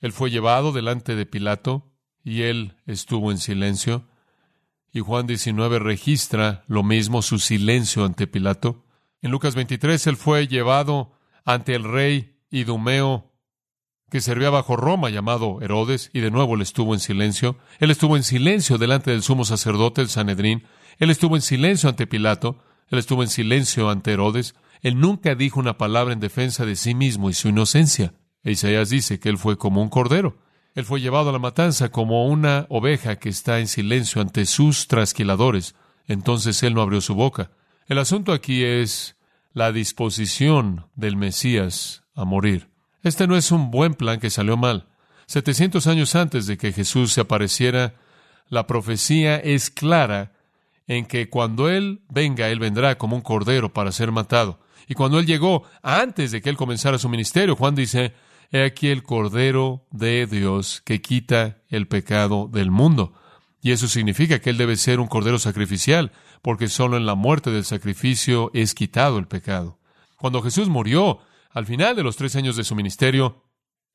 Él 0.00 0.12
fue 0.12 0.30
llevado 0.30 0.72
delante 0.72 1.16
de 1.16 1.26
Pilato, 1.26 1.92
y 2.24 2.42
Él 2.42 2.76
estuvo 2.86 3.30
en 3.30 3.38
silencio. 3.38 4.06
Y 4.92 5.00
Juan 5.00 5.26
19 5.26 5.78
registra 5.78 6.64
lo 6.68 6.82
mismo, 6.82 7.22
su 7.22 7.38
silencio 7.38 8.04
ante 8.04 8.26
Pilato. 8.26 8.84
En 9.22 9.30
Lucas 9.30 9.54
23, 9.54 10.06
Él 10.06 10.16
fue 10.16 10.46
llevado 10.46 11.12
ante 11.44 11.74
el 11.74 11.84
rey 11.84 12.36
Idumeo, 12.50 13.32
que 14.10 14.20
servía 14.20 14.50
bajo 14.50 14.76
Roma, 14.76 15.08
llamado 15.08 15.62
Herodes, 15.62 16.10
y 16.12 16.20
de 16.20 16.30
nuevo 16.30 16.54
él 16.54 16.60
estuvo 16.60 16.92
en 16.92 17.00
silencio. 17.00 17.56
Él 17.78 17.90
estuvo 17.90 18.18
en 18.18 18.22
silencio 18.22 18.76
delante 18.76 19.10
del 19.10 19.22
sumo 19.22 19.46
sacerdote, 19.46 20.02
el 20.02 20.10
Sanedrín. 20.10 20.64
Él 20.98 21.08
estuvo 21.08 21.34
en 21.34 21.40
silencio 21.40 21.88
ante 21.88 22.06
Pilato. 22.06 22.58
Él 22.88 22.98
estuvo 22.98 23.22
en 23.22 23.30
silencio 23.30 23.88
ante 23.88 24.12
Herodes. 24.12 24.54
Él 24.82 25.00
nunca 25.00 25.34
dijo 25.34 25.58
una 25.58 25.78
palabra 25.78 26.12
en 26.12 26.20
defensa 26.20 26.66
de 26.66 26.76
sí 26.76 26.94
mismo 26.94 27.30
y 27.30 27.32
su 27.32 27.48
inocencia. 27.48 28.12
Isaías 28.44 28.90
dice 28.90 29.18
que 29.18 29.30
él 29.30 29.38
fue 29.38 29.56
como 29.56 29.80
un 29.80 29.88
cordero. 29.88 30.36
Él 30.74 30.84
fue 30.84 31.00
llevado 31.00 31.30
a 31.30 31.32
la 31.32 31.38
matanza 31.38 31.90
como 31.90 32.26
una 32.26 32.66
oveja 32.70 33.16
que 33.16 33.28
está 33.28 33.58
en 33.58 33.68
silencio 33.68 34.22
ante 34.22 34.46
sus 34.46 34.88
trasquiladores. 34.88 35.74
Entonces 36.06 36.62
él 36.62 36.74
no 36.74 36.82
abrió 36.82 37.00
su 37.00 37.14
boca. 37.14 37.50
El 37.86 37.98
asunto 37.98 38.32
aquí 38.32 38.64
es 38.64 39.16
la 39.52 39.70
disposición 39.70 40.86
del 40.94 41.16
Mesías 41.16 42.04
a 42.14 42.24
morir. 42.24 42.70
Este 43.02 43.26
no 43.26 43.36
es 43.36 43.50
un 43.52 43.70
buen 43.70 43.94
plan 43.94 44.18
que 44.18 44.30
salió 44.30 44.56
mal. 44.56 44.86
Setecientos 45.26 45.86
años 45.86 46.14
antes 46.14 46.46
de 46.46 46.56
que 46.56 46.72
Jesús 46.72 47.12
se 47.12 47.20
apareciera, 47.20 47.94
la 48.48 48.66
profecía 48.66 49.36
es 49.36 49.70
clara 49.70 50.32
en 50.86 51.06
que 51.06 51.28
cuando 51.28 51.68
Él 51.68 52.02
venga, 52.08 52.48
Él 52.48 52.58
vendrá 52.58 52.96
como 52.96 53.16
un 53.16 53.22
cordero 53.22 53.72
para 53.72 53.92
ser 53.92 54.10
matado. 54.10 54.60
Y 54.88 54.94
cuando 54.94 55.18
Él 55.18 55.26
llegó, 55.26 55.64
antes 55.82 56.32
de 56.32 56.40
que 56.40 56.50
Él 56.50 56.56
comenzara 56.56 56.98
su 56.98 57.08
ministerio, 57.08 57.56
Juan 57.56 57.74
dice, 57.74 58.14
He 58.52 58.64
aquí 58.64 58.88
el 58.88 59.02
cordero 59.02 59.86
de 59.90 60.26
Dios 60.26 60.82
que 60.84 61.00
quita 61.00 61.62
el 61.68 61.88
pecado 61.88 62.48
del 62.52 62.70
mundo. 62.70 63.14
Y 63.62 63.70
eso 63.70 63.88
significa 63.88 64.40
que 64.40 64.50
Él 64.50 64.58
debe 64.58 64.76
ser 64.76 65.00
un 65.00 65.06
cordero 65.06 65.38
sacrificial, 65.38 66.12
porque 66.42 66.68
solo 66.68 66.98
en 66.98 67.06
la 67.06 67.14
muerte 67.14 67.50
del 67.50 67.64
sacrificio 67.64 68.50
es 68.52 68.74
quitado 68.74 69.18
el 69.18 69.26
pecado. 69.26 69.78
Cuando 70.16 70.42
Jesús 70.42 70.68
murió, 70.68 71.20
al 71.50 71.64
final 71.64 71.96
de 71.96 72.02
los 72.02 72.16
tres 72.16 72.36
años 72.36 72.56
de 72.56 72.64
su 72.64 72.74
ministerio, 72.74 73.42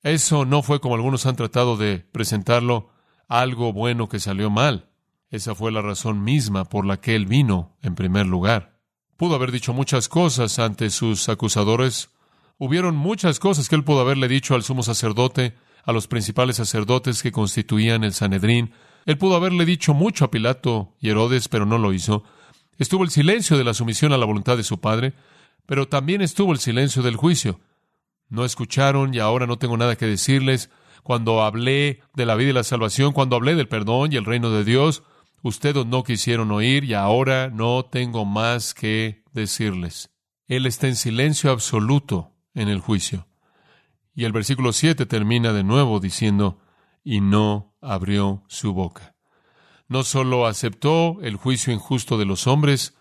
eso 0.01 0.43
no 0.43 0.63
fue 0.63 0.79
como 0.79 0.95
algunos 0.95 1.27
han 1.27 1.35
tratado 1.35 1.77
de 1.77 1.99
presentarlo, 1.99 2.89
algo 3.27 3.73
bueno 3.73 4.09
que 4.09 4.19
salió 4.19 4.49
mal. 4.49 4.89
Esa 5.29 5.53
fue 5.53 5.71
la 5.71 5.81
razón 5.81 6.23
misma 6.23 6.65
por 6.65 6.85
la 6.85 6.99
que 6.99 7.15
él 7.15 7.27
vino 7.27 7.77
en 7.83 7.93
primer 7.93 8.25
lugar. 8.25 8.79
Pudo 9.17 9.35
haber 9.35 9.51
dicho 9.51 9.73
muchas 9.73 10.09
cosas 10.09 10.57
ante 10.59 10.89
sus 10.89 11.29
acusadores. 11.29 12.09
Hubieron 12.57 12.95
muchas 12.95 13.39
cosas 13.39 13.69
que 13.69 13.75
él 13.75 13.83
pudo 13.83 14.01
haberle 14.01 14.27
dicho 14.27 14.55
al 14.55 14.63
sumo 14.63 14.83
sacerdote, 14.83 15.55
a 15.83 15.91
los 15.93 16.07
principales 16.07 16.57
sacerdotes 16.57 17.21
que 17.21 17.31
constituían 17.31 18.03
el 18.03 18.13
Sanedrín. 18.13 18.73
Él 19.05 19.17
pudo 19.17 19.35
haberle 19.35 19.65
dicho 19.65 19.93
mucho 19.93 20.25
a 20.25 20.31
Pilato 20.31 20.95
y 20.99 21.09
Herodes, 21.09 21.47
pero 21.47 21.65
no 21.65 21.77
lo 21.77 21.93
hizo. 21.93 22.23
Estuvo 22.77 23.03
el 23.03 23.09
silencio 23.09 23.57
de 23.57 23.63
la 23.63 23.73
sumisión 23.73 24.11
a 24.11 24.17
la 24.17 24.25
voluntad 24.25 24.57
de 24.57 24.63
su 24.63 24.79
padre. 24.79 25.13
Pero 25.67 25.87
también 25.87 26.21
estuvo 26.21 26.53
el 26.53 26.59
silencio 26.59 27.03
del 27.03 27.17
juicio. 27.17 27.59
No 28.29 28.45
escucharon 28.45 29.13
y 29.13 29.19
ahora 29.19 29.45
no 29.45 29.57
tengo 29.57 29.77
nada 29.77 29.97
que 29.97 30.07
decirles. 30.07 30.71
Cuando 31.03 31.43
hablé 31.43 32.01
de 32.15 32.25
la 32.25 32.35
vida 32.35 32.49
y 32.49 32.53
la 32.53 32.63
salvación, 32.63 33.13
cuando 33.13 33.35
hablé 33.35 33.53
del 33.53 33.67
perdón 33.67 34.11
y 34.11 34.15
el 34.15 34.25
reino 34.25 34.49
de 34.49 34.63
Dios, 34.63 35.03
ustedes 35.41 35.85
no 35.85 36.03
quisieron 36.03 36.51
oír 36.51 36.85
y 36.85 36.93
ahora 36.93 37.49
no 37.49 37.85
tengo 37.85 38.25
más 38.25 38.73
que 38.73 39.23
decirles. 39.33 40.09
Él 40.47 40.65
está 40.65 40.87
en 40.87 40.95
silencio 40.95 41.51
absoluto 41.51 42.36
en 42.57 42.69
el 42.69 42.79
juicio. 42.79 43.27
Y 44.13 44.25
el 44.25 44.33
versículo 44.33 44.73
7 44.73 45.05
termina 45.05 45.53
de 45.53 45.63
nuevo 45.63 45.99
diciendo, 45.99 46.59
y 47.03 47.21
no 47.21 47.75
abrió 47.81 48.43
su 48.47 48.73
boca. 48.73 49.15
No 49.87 50.03
solo 50.03 50.47
aceptó 50.47 51.19
el 51.21 51.37
juicio 51.37 51.71
injusto 51.71 52.17
de 52.17 52.25
los 52.25 52.47
hombres, 52.47 52.95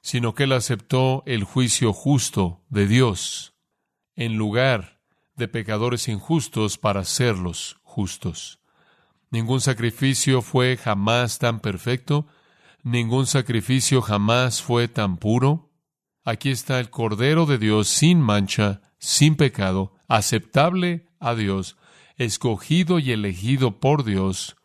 sino 0.00 0.34
que 0.34 0.44
él 0.44 0.52
aceptó 0.52 1.22
el 1.26 1.44
juicio 1.44 1.92
justo 1.92 2.62
de 2.68 2.86
Dios 2.86 3.54
en 4.16 4.36
lugar 4.36 5.00
de 5.34 5.48
pecadores 5.48 6.08
injustos 6.08 6.78
para 6.78 7.00
hacerlos 7.00 7.78
justos. 7.82 8.60
Ningún 9.30 9.60
sacrificio 9.60 10.42
fue 10.42 10.76
jamás 10.76 11.38
tan 11.38 11.60
perfecto, 11.60 12.26
ningún 12.82 13.26
sacrificio 13.26 14.02
jamás 14.02 14.62
fue 14.62 14.88
tan 14.88 15.16
puro. 15.16 15.69
Aquí 16.24 16.50
está 16.50 16.80
el 16.80 16.90
Cordero 16.90 17.46
de 17.46 17.58
Dios 17.58 17.88
sin 17.88 18.20
mancha, 18.20 18.82
sin 18.98 19.36
pecado, 19.36 19.94
aceptable 20.06 21.06
a 21.18 21.34
Dios, 21.34 21.76
escogido 22.16 22.98
y 22.98 23.12
elegido 23.12 23.80
por 23.80 24.04
Dios, 24.04 24.56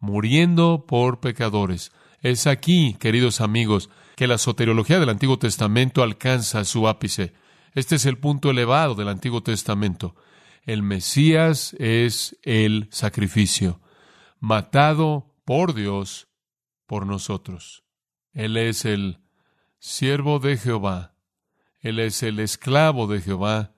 muriendo 0.00 0.84
por 0.86 1.20
pecadores. 1.20 1.92
Es 2.20 2.48
aquí, 2.48 2.96
queridos 2.98 3.40
amigos, 3.40 3.88
que 4.16 4.26
la 4.26 4.38
soteriología 4.38 4.98
del 4.98 5.10
Antiguo 5.10 5.38
Testamento 5.38 6.02
alcanza 6.02 6.64
su 6.64 6.88
ápice. 6.88 7.34
Este 7.74 7.96
es 7.96 8.06
el 8.06 8.18
punto 8.18 8.50
elevado 8.50 8.94
del 8.94 9.08
Antiguo 9.08 9.42
Testamento. 9.42 10.16
El 10.64 10.82
Mesías 10.82 11.76
es 11.78 12.36
el 12.42 12.88
sacrificio, 12.90 13.80
matado 14.40 15.36
por 15.44 15.74
Dios 15.74 16.26
por 16.86 17.06
nosotros. 17.06 17.84
Él 18.32 18.56
es 18.56 18.84
el 18.84 19.20
siervo 19.78 20.38
de 20.38 20.56
Jehová, 20.56 21.14
Él 21.80 21.98
es 21.98 22.22
el 22.22 22.40
esclavo 22.40 23.06
de 23.06 23.20
Jehová, 23.20 23.72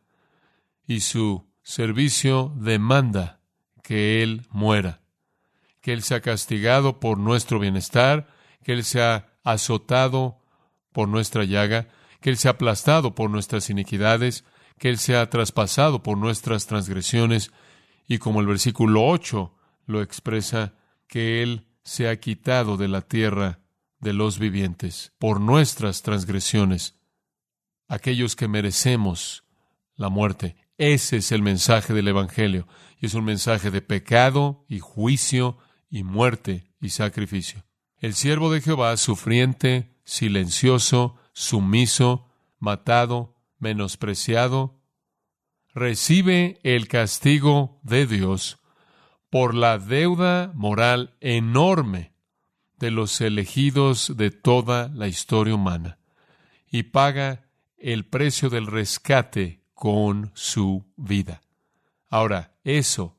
y 0.86 1.00
su 1.00 1.46
servicio 1.62 2.52
demanda 2.56 3.40
que 3.82 4.22
Él 4.22 4.46
muera, 4.50 5.02
que 5.80 5.92
Él 5.92 6.02
sea 6.02 6.20
castigado 6.20 7.00
por 7.00 7.18
nuestro 7.18 7.58
bienestar, 7.58 8.28
que 8.64 8.72
Él 8.72 8.84
sea 8.84 9.38
azotado 9.44 10.38
por 10.92 11.08
nuestra 11.08 11.44
llaga, 11.44 11.88
que 12.20 12.30
Él 12.30 12.36
sea 12.36 12.52
aplastado 12.52 13.14
por 13.14 13.30
nuestras 13.30 13.70
iniquidades, 13.70 14.44
que 14.78 14.88
Él 14.88 14.98
sea 14.98 15.28
traspasado 15.28 16.02
por 16.02 16.16
nuestras 16.16 16.66
transgresiones, 16.66 17.52
y 18.06 18.18
como 18.18 18.40
el 18.40 18.46
versículo 18.46 19.06
8 19.06 19.54
lo 19.86 20.02
expresa, 20.02 20.74
que 21.06 21.42
Él 21.42 21.66
sea 21.82 22.18
quitado 22.18 22.76
de 22.76 22.88
la 22.88 23.02
tierra 23.02 23.60
de 24.00 24.12
los 24.12 24.38
vivientes 24.38 25.12
por 25.18 25.40
nuestras 25.40 26.02
transgresiones, 26.02 26.94
aquellos 27.88 28.36
que 28.36 28.48
merecemos 28.48 29.44
la 29.96 30.08
muerte. 30.08 30.56
Ese 30.76 31.16
es 31.16 31.32
el 31.32 31.42
mensaje 31.42 31.92
del 31.92 32.08
Evangelio, 32.08 32.68
y 33.00 33.06
es 33.06 33.14
un 33.14 33.24
mensaje 33.24 33.70
de 33.70 33.82
pecado 33.82 34.64
y 34.68 34.78
juicio 34.78 35.58
y 35.90 36.02
muerte 36.04 36.72
y 36.80 36.90
sacrificio. 36.90 37.64
El 37.98 38.14
siervo 38.14 38.52
de 38.52 38.60
Jehová, 38.60 38.96
sufriente, 38.96 39.96
silencioso, 40.04 41.16
sumiso, 41.32 42.28
matado, 42.58 43.34
menospreciado, 43.58 44.80
recibe 45.74 46.60
el 46.62 46.88
castigo 46.88 47.80
de 47.82 48.06
Dios 48.06 48.58
por 49.30 49.54
la 49.54 49.78
deuda 49.78 50.52
moral 50.54 51.16
enorme 51.20 52.12
de 52.78 52.90
los 52.90 53.20
elegidos 53.20 54.16
de 54.16 54.30
toda 54.30 54.88
la 54.88 55.08
historia 55.08 55.54
humana 55.54 55.98
y 56.70 56.84
paga 56.84 57.48
el 57.76 58.04
precio 58.04 58.50
del 58.50 58.66
rescate 58.66 59.62
con 59.74 60.30
su 60.34 60.84
vida. 60.96 61.40
Ahora, 62.08 62.54
eso 62.64 63.16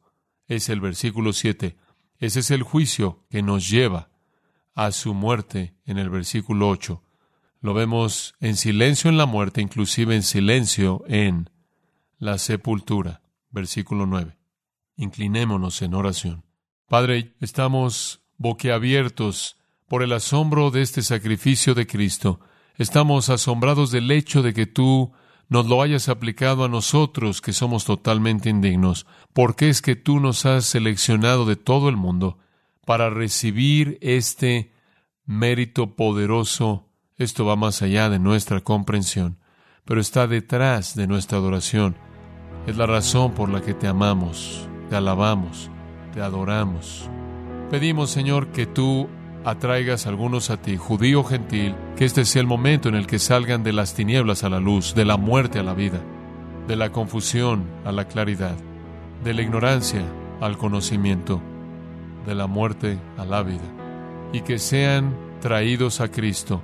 es 0.48 0.70
el 0.70 0.82
versículo 0.82 1.34
7. 1.34 1.78
Ese 2.18 2.40
es 2.40 2.52
el 2.52 2.64
juicio 2.64 3.26
que 3.30 3.42
nos 3.42 3.70
lleva 3.70 4.10
a 4.76 4.92
su 4.92 5.14
muerte 5.14 5.76
en 5.86 5.98
el 5.98 6.10
versículo 6.10 6.70
8. 6.70 7.04
Lo 7.62 7.74
vemos 7.74 8.36
en 8.40 8.56
silencio 8.56 9.10
en 9.10 9.18
la 9.18 9.26
muerte, 9.26 9.62
inclusive 9.62 10.16
en 10.16 10.24
silencio 10.24 11.04
en 11.08 11.50
la 12.18 12.38
sepultura. 12.38 13.22
Versículo 13.52 14.06
9. 14.06 14.38
Inclinémonos 14.96 15.82
en 15.82 15.94
oración. 15.94 16.44
Padre, 16.88 17.36
estamos 17.40 18.22
boquiabiertos 18.40 19.58
por 19.88 20.02
el 20.02 20.14
asombro 20.14 20.72
de 20.72 20.82
este 20.82 21.04
sacrificio 21.04 21.76
de 21.76 21.86
Cristo. 21.86 22.40
Estamos 22.76 23.30
asombrados 23.30 23.92
del 23.92 24.10
hecho 24.10 24.42
de 24.42 24.54
que 24.54 24.66
tú 24.66 25.12
nos 25.50 25.66
lo 25.68 25.82
hayas 25.82 26.10
aplicado 26.10 26.64
a 26.64 26.70
nosotros 26.70 27.42
que 27.42 27.54
somos 27.54 27.86
totalmente 27.86 28.50
indignos, 28.50 29.06
porque 29.34 29.70
es 29.70 29.82
que 29.82 29.96
tú 29.96 30.20
nos 30.20 30.46
has 30.46 30.66
seleccionado 30.66 31.46
de 31.46 31.56
todo 31.56 31.90
el 31.90 31.98
mundo 31.98 32.38
para 32.86 33.10
recibir 33.10 33.98
este 34.02 34.72
mérito 35.26 35.96
poderoso. 35.96 36.88
Esto 37.18 37.46
va 37.46 37.56
más 37.56 37.82
allá 37.82 38.10
de 38.10 38.20
nuestra 38.20 38.62
comprensión, 38.62 39.40
pero 39.86 40.00
está 40.00 40.28
detrás 40.28 40.96
de 40.96 41.08
nuestra 41.08 41.40
adoración. 41.40 41.98
Es 42.68 42.78
la 42.78 42.86
razón 42.86 43.34
por 43.34 43.50
la 43.50 43.62
que 43.62 43.74
te 43.74 43.88
amamos, 43.88 44.68
te 44.90 44.96
alabamos, 44.96 45.70
te 46.14 46.22
adoramos. 46.22 47.10
Pedimos, 47.70 48.10
Señor, 48.10 48.48
que 48.48 48.66
tú 48.66 49.08
atraigas 49.46 50.06
a 50.06 50.10
algunos 50.10 50.50
a 50.50 50.58
ti, 50.58 50.76
judío 50.76 51.24
gentil, 51.24 51.76
que 51.96 52.06
este 52.06 52.26
sea 52.26 52.42
el 52.42 52.48
momento 52.48 52.90
en 52.90 52.96
el 52.96 53.06
que 53.06 53.20
salgan 53.20 53.64
de 53.64 53.74
las 53.74 53.94
tinieblas 53.94 54.44
a 54.44 54.50
la 54.50 54.60
luz, 54.60 54.96
de 54.96 55.06
la 55.06 55.18
muerte 55.18 55.60
a 55.60 55.64
la 55.64 55.76
vida, 55.76 56.00
de 56.68 56.76
la 56.76 56.92
confusión 56.92 57.66
a 57.86 57.92
la 57.92 58.06
claridad, 58.06 58.56
de 59.24 59.34
la 59.36 59.44
ignorancia 59.44 60.02
al 60.42 60.58
conocimiento, 60.58 61.42
de 62.26 62.34
la 62.34 62.48
muerte 62.48 62.98
a 63.18 63.26
la 63.26 63.44
vida, 63.44 63.70
y 64.34 64.42
que 64.42 64.58
sean 64.58 65.16
traídos 65.40 66.02
a 66.02 66.10
Cristo. 66.10 66.62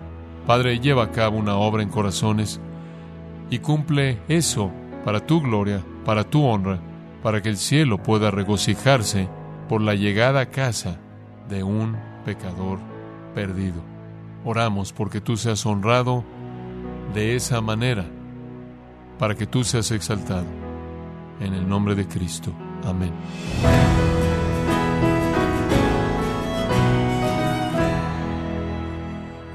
Padre, 0.48 0.80
lleva 0.80 1.04
a 1.04 1.12
cabo 1.12 1.38
una 1.38 1.56
obra 1.56 1.84
en 1.84 1.90
corazones 1.90 2.60
y 3.52 3.60
cumple 3.60 4.20
eso 4.28 4.72
para 5.04 5.20
tu 5.20 5.40
gloria, 5.40 5.84
para 6.04 6.24
tu 6.24 6.44
honra, 6.44 6.80
para 7.22 7.44
que 7.44 7.50
el 7.50 7.58
cielo 7.58 8.02
pueda 8.02 8.32
regocijarse 8.32 9.28
por 9.68 9.82
la 9.82 9.96
llegada 9.96 10.42
a 10.42 10.50
casa 10.50 10.98
de 11.50 11.64
un 11.64 11.98
pecador 12.26 12.80
perdido. 13.34 13.82
Oramos 14.44 14.94
porque 14.94 15.22
tú 15.22 15.38
seas 15.38 15.66
honrado 15.66 16.24
de 17.14 17.36
esa 17.36 17.62
manera, 17.62 18.06
para 19.18 19.36
que 19.36 19.48
tú 19.48 19.64
seas 19.64 19.92
exaltado. 19.92 20.46
En 21.40 21.54
el 21.54 21.68
nombre 21.68 21.96
de 21.96 22.08
Cristo. 22.08 22.54
Amén. 22.86 23.12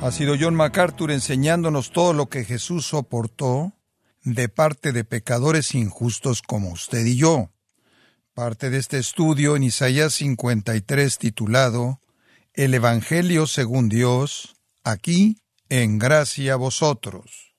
Ha 0.03 0.11
sido 0.12 0.35
John 0.38 0.55
MacArthur 0.55 1.11
enseñándonos 1.11 1.92
todo 1.92 2.12
lo 2.12 2.29
que 2.29 2.44
Jesús 2.44 2.87
soportó 2.87 3.75
de 4.25 4.49
parte 4.49 4.92
de 4.92 5.05
pecadores 5.05 5.75
injustos 5.75 6.42
como 6.42 6.70
usted 6.70 7.05
y 7.05 7.16
yo. 7.16 7.51
Parte 8.35 8.71
de 8.71 8.79
este 8.79 8.99
estudio 8.99 9.57
en 9.57 9.64
Isaías 9.64 10.14
53 10.14 11.19
titulado 11.19 12.01
el 12.55 12.75
Evangelio 12.75 13.49
según 13.49 13.88
Dios, 13.88 14.55
aquí 14.85 15.38
en 15.69 15.99
gracia 15.99 16.53
a 16.53 16.57
vosotros. 16.57 17.57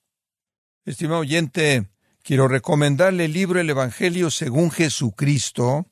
Estimado 0.86 1.20
oyente, 1.20 1.90
quiero 2.22 2.48
recomendarle 2.48 3.26
el 3.26 3.34
libro 3.34 3.60
El 3.60 3.68
Evangelio 3.68 4.30
según 4.30 4.70
Jesucristo, 4.70 5.88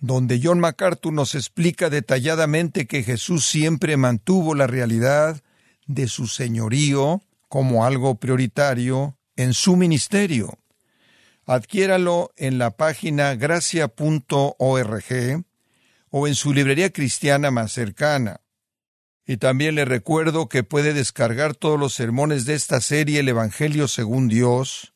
donde 0.00 0.40
John 0.42 0.58
MacArthur 0.58 1.12
nos 1.12 1.36
explica 1.36 1.88
detalladamente 1.88 2.88
que 2.88 3.04
Jesús 3.04 3.46
siempre 3.46 3.96
mantuvo 3.96 4.56
la 4.56 4.66
realidad 4.66 5.40
de 5.86 6.08
su 6.08 6.26
señorío 6.26 7.22
como 7.48 7.84
algo 7.84 8.16
prioritario 8.16 9.16
en 9.36 9.54
su 9.54 9.76
ministerio. 9.76 10.58
Adquiéralo 11.46 12.32
en 12.36 12.58
la 12.58 12.76
página 12.76 13.36
gracia.org 13.36 14.54
o 16.10 16.26
en 16.26 16.34
su 16.34 16.52
librería 16.52 16.90
cristiana 16.90 17.52
más 17.52 17.72
cercana. 17.72 18.40
Y 19.24 19.36
también 19.36 19.76
le 19.76 19.84
recuerdo 19.84 20.48
que 20.48 20.64
puede 20.64 20.92
descargar 20.92 21.54
todos 21.54 21.78
los 21.78 21.94
sermones 21.94 22.46
de 22.46 22.54
esta 22.54 22.80
serie 22.80 23.20
El 23.20 23.28
Evangelio 23.28 23.86
según 23.86 24.26
Dios, 24.28 24.92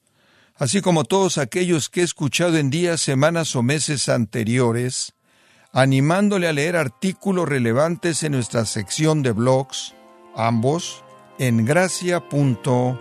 así 0.56 0.80
como 0.80 1.04
todos 1.04 1.38
aquellos 1.38 1.88
que 1.88 2.00
he 2.00 2.04
escuchado 2.04 2.58
en 2.58 2.68
días, 2.70 3.00
semanas 3.00 3.54
o 3.54 3.62
meses 3.62 4.08
anteriores, 4.08 5.14
animándole 5.72 6.48
a 6.48 6.52
leer 6.52 6.76
artículos 6.76 7.48
relevantes 7.48 8.24
en 8.24 8.32
nuestra 8.32 8.66
sección 8.66 9.22
de 9.22 9.30
blogs, 9.30 9.94
ambos 10.34 11.04
en 11.38 11.64
gracia.org. 11.64 13.00